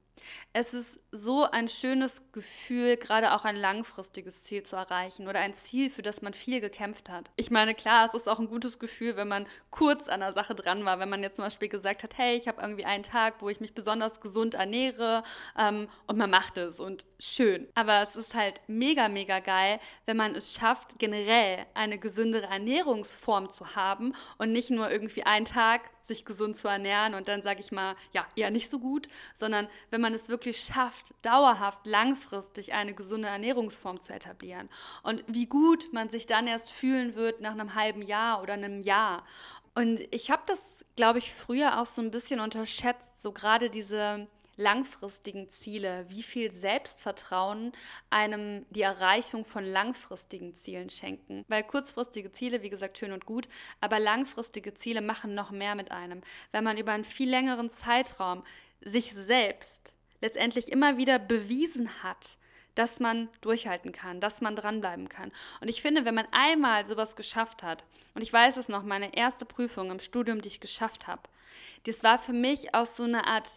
Es 0.52 0.74
ist 0.74 0.98
so 1.10 1.44
ein 1.44 1.68
schönes 1.68 2.22
Gefühl, 2.32 2.96
gerade 2.96 3.32
auch 3.32 3.44
ein 3.44 3.56
langfristiges 3.56 4.42
Ziel 4.42 4.62
zu 4.62 4.76
erreichen 4.76 5.28
oder 5.28 5.40
ein 5.40 5.54
Ziel, 5.54 5.90
für 5.90 6.02
das 6.02 6.22
man 6.22 6.34
viel 6.34 6.60
gekämpft 6.60 7.08
hat. 7.08 7.30
Ich 7.37 7.50
meine, 7.50 7.74
klar, 7.74 8.06
es 8.06 8.14
ist 8.14 8.28
auch 8.28 8.38
ein 8.38 8.48
gutes 8.48 8.78
Gefühl, 8.78 9.16
wenn 9.16 9.28
man 9.28 9.46
kurz 9.70 10.08
an 10.08 10.20
der 10.20 10.32
Sache 10.32 10.54
dran 10.54 10.84
war, 10.84 10.98
wenn 10.98 11.08
man 11.08 11.22
jetzt 11.22 11.37
zum 11.37 11.44
Beispiel 11.44 11.68
gesagt 11.68 12.02
hat, 12.02 12.18
hey, 12.18 12.37
ich 12.37 12.48
habe 12.48 12.60
irgendwie 12.60 12.84
einen 12.84 13.04
Tag, 13.04 13.34
wo 13.40 13.48
ich 13.48 13.60
mich 13.60 13.74
besonders 13.74 14.20
gesund 14.20 14.54
ernähre 14.54 15.22
ähm, 15.58 15.88
und 16.06 16.18
man 16.18 16.30
macht 16.30 16.56
es 16.58 16.80
und 16.80 17.06
schön. 17.18 17.68
Aber 17.74 18.02
es 18.02 18.16
ist 18.16 18.34
halt 18.34 18.60
mega, 18.66 19.08
mega 19.08 19.40
geil, 19.40 19.80
wenn 20.06 20.16
man 20.16 20.34
es 20.34 20.54
schafft, 20.54 20.98
generell 20.98 21.66
eine 21.74 21.98
gesündere 21.98 22.46
Ernährungsform 22.46 23.50
zu 23.50 23.76
haben 23.76 24.14
und 24.38 24.52
nicht 24.52 24.70
nur 24.70 24.90
irgendwie 24.90 25.24
einen 25.24 25.46
Tag 25.46 25.82
sich 26.07 26.25
gesund 26.25 26.57
zu 26.57 26.69
ernähren 26.69 27.14
und 27.14 27.29
dann 27.29 27.43
sage 27.43 27.61
ich 27.61 27.73
mal, 27.73 27.97
ja, 28.12 28.27
eher 28.37 28.51
nicht 28.51 28.71
so 28.71 28.79
gut, 28.79 29.09
sondern 29.35 29.69
wenn 29.90 30.01
man 30.01 30.14
es 30.14 30.29
wirklich 30.29 30.61
schafft, 30.61 31.14
dauerhaft, 31.23 31.87
langfristig 31.87 32.73
eine 32.73 32.95
gesunde 32.95 33.29
Ernährungsform 33.29 34.01
zu 34.01 34.12
etablieren. 34.12 34.69
Und 35.03 35.25
wie 35.27 35.47
gut 35.47 35.93
man 35.93 36.09
sich 36.09 36.27
dann 36.27 36.47
erst 36.47 36.71
fühlen 36.71 37.14
wird 37.14 37.40
nach 37.40 37.53
einem 37.53 37.75
halben 37.75 38.03
Jahr 38.03 38.43
oder 38.43 38.55
einem 38.55 38.83
Jahr. 38.83 39.25
Und 39.75 40.01
ich 40.11 40.31
habe 40.31 40.43
das, 40.47 40.85
glaube 40.97 41.19
ich, 41.19 41.33
früher 41.33 41.81
auch 41.81 41.87
so 41.87 42.03
ein 42.03 42.11
bisschen 42.11 42.40
unterschätzt, 42.40 43.21
so 43.21 43.33
gerade 43.33 43.71
diese 43.71 44.29
langfristigen 44.57 45.49
Ziele, 45.51 46.07
wie 46.09 46.23
viel 46.23 46.53
Selbstvertrauen 46.53 47.73
einem 48.11 48.67
die 48.71 48.83
Erreichung 48.83 49.45
von 49.45 49.64
langfristigen 49.64 50.55
Zielen 50.55 50.90
schenken. 50.90 51.45
Weil 51.49 51.64
kurzfristige 51.64 52.33
Ziele, 52.33 52.62
wie 52.62 52.71
gesagt, 52.71 52.99
schön 52.99 53.12
und 53.12 53.27
gut, 53.27 53.49
aber 53.81 53.99
langfristige 53.99 54.75
Ziele 54.75 55.01
machen 55.01 55.35
noch 55.35 55.51
mehr 55.51 55.75
mit 55.75 55.90
einem. 55.90 56.23
Wenn 56.53 56.64
man 56.64 56.79
über 56.79 56.93
einen 56.93 57.05
viel 57.05 57.29
längeren 57.29 57.71
Zeitraum 57.71 58.45
sich 58.81 59.12
selbst 59.12 59.93
letztendlich 60.21 60.71
immer 60.71 60.97
wieder 60.97 61.19
bewiesen 61.19 62.03
hat, 62.03 62.38
dass 62.75 62.99
man 62.99 63.29
durchhalten 63.40 63.93
kann, 63.93 64.21
dass 64.21 64.40
man 64.40 64.57
dranbleiben 64.57 65.09
kann. 65.09 65.31
Und 65.61 65.69
ich 65.69 65.81
finde, 65.81 66.05
wenn 66.05 66.14
man 66.14 66.27
einmal 66.33 66.85
sowas 66.85 67.17
geschafft 67.17 67.62
hat, 67.62 67.85
und 68.14 68.23
ich 68.23 68.33
weiß 68.33 68.57
es 68.57 68.69
noch, 68.69 68.83
meine 68.83 69.17
erste 69.17 69.45
Prüfung 69.45 69.90
im 69.90 70.01
Studium, 70.01 70.40
die 70.43 70.49
ich 70.49 70.61
geschafft 70.61 71.07
habe, 71.07 71.23
das 71.85 72.03
war 72.03 72.19
für 72.19 72.33
mich 72.33 72.75
aus 72.75 72.97
so 72.97 73.05
einer 73.05 73.27
Art 73.27 73.49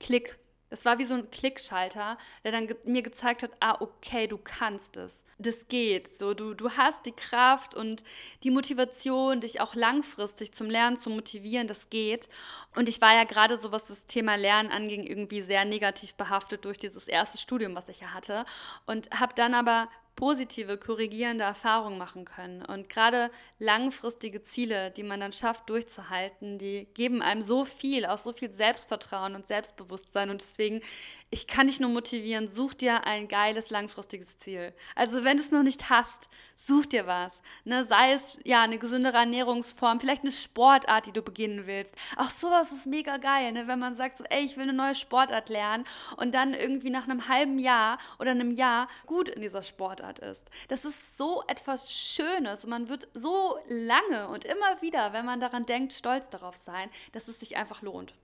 Klick. 0.00 0.38
Das 0.70 0.84
war 0.84 0.98
wie 0.98 1.06
so 1.06 1.14
ein 1.14 1.30
Klickschalter, 1.30 2.18
der 2.44 2.52
dann 2.52 2.66
ge 2.66 2.76
mir 2.84 3.02
gezeigt 3.02 3.42
hat, 3.42 3.52
ah, 3.60 3.80
okay, 3.80 4.26
du 4.26 4.36
kannst 4.36 4.98
es. 4.98 5.24
Das 5.38 5.68
geht. 5.68 6.18
So, 6.18 6.34
du, 6.34 6.52
du 6.52 6.72
hast 6.72 7.06
die 7.06 7.12
Kraft 7.12 7.74
und 7.74 8.02
die 8.42 8.50
Motivation, 8.50 9.40
dich 9.40 9.60
auch 9.60 9.74
langfristig 9.74 10.52
zum 10.52 10.68
Lernen 10.68 10.98
zu 10.98 11.08
motivieren, 11.08 11.68
das 11.68 11.88
geht. 11.88 12.28
Und 12.74 12.88
ich 12.88 13.00
war 13.00 13.14
ja 13.14 13.24
gerade 13.24 13.56
so, 13.56 13.72
was 13.72 13.86
das 13.86 14.06
Thema 14.06 14.34
Lernen 14.34 14.70
anging, 14.70 15.06
irgendwie 15.06 15.40
sehr 15.40 15.64
negativ 15.64 16.14
behaftet 16.14 16.64
durch 16.66 16.78
dieses 16.78 17.08
erste 17.08 17.38
Studium, 17.38 17.74
was 17.74 17.88
ich 17.88 18.00
ja 18.00 18.12
hatte. 18.12 18.44
Und 18.84 19.08
habe 19.18 19.32
dann 19.34 19.54
aber 19.54 19.88
positive, 20.18 20.78
korrigierende 20.78 21.44
Erfahrungen 21.44 21.96
machen 21.96 22.24
können. 22.24 22.64
Und 22.64 22.88
gerade 22.88 23.30
langfristige 23.60 24.42
Ziele, 24.42 24.90
die 24.90 25.04
man 25.04 25.20
dann 25.20 25.32
schafft 25.32 25.70
durchzuhalten, 25.70 26.58
die 26.58 26.88
geben 26.94 27.22
einem 27.22 27.42
so 27.42 27.64
viel, 27.64 28.04
auch 28.04 28.18
so 28.18 28.32
viel 28.32 28.50
Selbstvertrauen 28.50 29.36
und 29.36 29.46
Selbstbewusstsein. 29.46 30.30
Und 30.30 30.40
deswegen, 30.40 30.82
ich 31.30 31.46
kann 31.46 31.66
dich 31.66 31.78
nur 31.78 31.90
motivieren, 31.90 32.48
such 32.48 32.74
dir 32.74 33.04
ein 33.04 33.28
geiles 33.28 33.70
langfristiges 33.70 34.38
Ziel. 34.38 34.72
Also 34.94 35.24
wenn 35.24 35.36
du 35.36 35.42
es 35.42 35.50
noch 35.50 35.62
nicht 35.62 35.90
hast, 35.90 36.28
such 36.56 36.86
dir 36.86 37.06
was. 37.06 37.32
Ne? 37.64 37.84
Sei 37.84 38.12
es 38.12 38.38
ja 38.44 38.62
eine 38.62 38.78
gesündere 38.78 39.18
Ernährungsform, 39.18 40.00
vielleicht 40.00 40.22
eine 40.22 40.32
Sportart, 40.32 41.06
die 41.06 41.12
du 41.12 41.22
beginnen 41.22 41.66
willst. 41.66 41.94
Auch 42.16 42.30
sowas 42.30 42.72
ist 42.72 42.86
mega 42.86 43.18
geil, 43.18 43.52
ne? 43.52 43.68
wenn 43.68 43.78
man 43.78 43.94
sagt, 43.94 44.18
so, 44.18 44.24
ey, 44.24 44.44
ich 44.44 44.56
will 44.56 44.64
eine 44.64 44.72
neue 44.72 44.94
Sportart 44.94 45.48
lernen 45.48 45.84
und 46.16 46.34
dann 46.34 46.54
irgendwie 46.54 46.90
nach 46.90 47.04
einem 47.04 47.28
halben 47.28 47.58
Jahr 47.58 47.98
oder 48.18 48.30
einem 48.30 48.50
Jahr 48.50 48.88
gut 49.06 49.28
in 49.28 49.42
dieser 49.42 49.62
Sportart 49.62 50.18
ist. 50.18 50.48
Das 50.68 50.84
ist 50.84 51.18
so 51.18 51.42
etwas 51.46 51.92
Schönes 51.92 52.64
und 52.64 52.70
man 52.70 52.88
wird 52.88 53.08
so 53.14 53.58
lange 53.68 54.28
und 54.28 54.44
immer 54.44 54.80
wieder, 54.80 55.12
wenn 55.12 55.26
man 55.26 55.40
daran 55.40 55.66
denkt, 55.66 55.92
stolz 55.92 56.28
darauf 56.30 56.56
sein, 56.56 56.90
dass 57.12 57.28
es 57.28 57.38
sich 57.38 57.56
einfach 57.56 57.82
lohnt. 57.82 58.14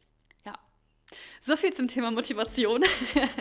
So 1.43 1.57
viel 1.57 1.75
zum 1.75 1.89
Thema 1.89 2.11
Motivation. 2.11 2.83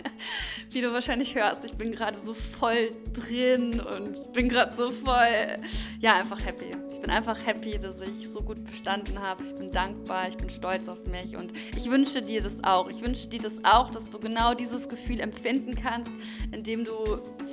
Wie 0.70 0.80
du 0.80 0.92
wahrscheinlich 0.92 1.34
hörst, 1.34 1.64
ich 1.64 1.72
bin 1.72 1.92
gerade 1.92 2.18
so 2.18 2.34
voll 2.34 2.92
drin 3.12 3.80
und 3.80 4.32
bin 4.32 4.48
gerade 4.48 4.72
so 4.72 4.90
voll, 4.90 5.58
ja, 6.00 6.16
einfach 6.16 6.44
happy. 6.44 6.72
Ich 7.04 7.06
bin 7.06 7.18
einfach 7.18 7.46
happy, 7.46 7.78
dass 7.78 7.96
ich 8.00 8.30
so 8.30 8.40
gut 8.40 8.64
bestanden 8.64 9.20
habe. 9.20 9.44
Ich 9.44 9.54
bin 9.54 9.70
dankbar, 9.70 10.26
ich 10.26 10.38
bin 10.38 10.48
stolz 10.48 10.88
auf 10.88 11.04
mich 11.04 11.36
und 11.36 11.52
ich 11.76 11.90
wünsche 11.90 12.22
dir 12.22 12.40
das 12.40 12.64
auch. 12.64 12.88
Ich 12.88 13.02
wünsche 13.02 13.28
dir 13.28 13.42
das 13.42 13.62
auch, 13.62 13.90
dass 13.90 14.08
du 14.08 14.18
genau 14.18 14.54
dieses 14.54 14.88
Gefühl 14.88 15.20
empfinden 15.20 15.74
kannst, 15.74 16.10
indem 16.50 16.86
du 16.86 16.94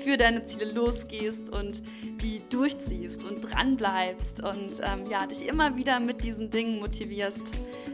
für 0.05 0.15
deine 0.15 0.45
Ziele 0.45 0.71
losgehst 0.71 1.49
und 1.49 1.81
die 2.21 2.41
durchziehst 2.49 3.25
und 3.25 3.41
dranbleibst 3.41 4.41
und 4.41 4.79
ähm, 4.83 5.11
ja, 5.11 5.27
dich 5.27 5.45
immer 5.45 5.75
wieder 5.75 5.99
mit 5.99 6.23
diesen 6.23 6.49
Dingen 6.49 6.79
motivierst, 6.79 7.41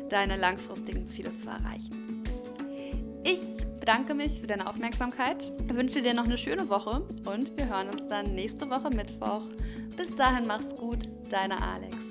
deine 0.10 0.38
langfristigen 0.38 1.08
Ziele 1.08 1.36
zu 1.40 1.50
erreichen. 1.50 2.17
Ich 3.30 3.42
bedanke 3.82 4.14
mich 4.14 4.40
für 4.40 4.48
deine 4.48 4.70
Aufmerksamkeit, 4.70 5.52
wünsche 5.68 6.02
dir 6.02 6.14
noch 6.14 6.24
eine 6.24 6.38
schöne 6.38 6.70
Woche 6.70 7.02
und 7.26 7.58
wir 7.58 7.68
hören 7.68 7.90
uns 7.90 8.08
dann 8.08 8.34
nächste 8.36 8.70
Woche 8.70 8.90
Mittwoch. 8.90 9.42
Bis 9.98 10.16
dahin 10.16 10.48
mach's 10.48 10.74
gut, 10.78 11.10
deine 11.30 11.62
Alex. 11.62 12.07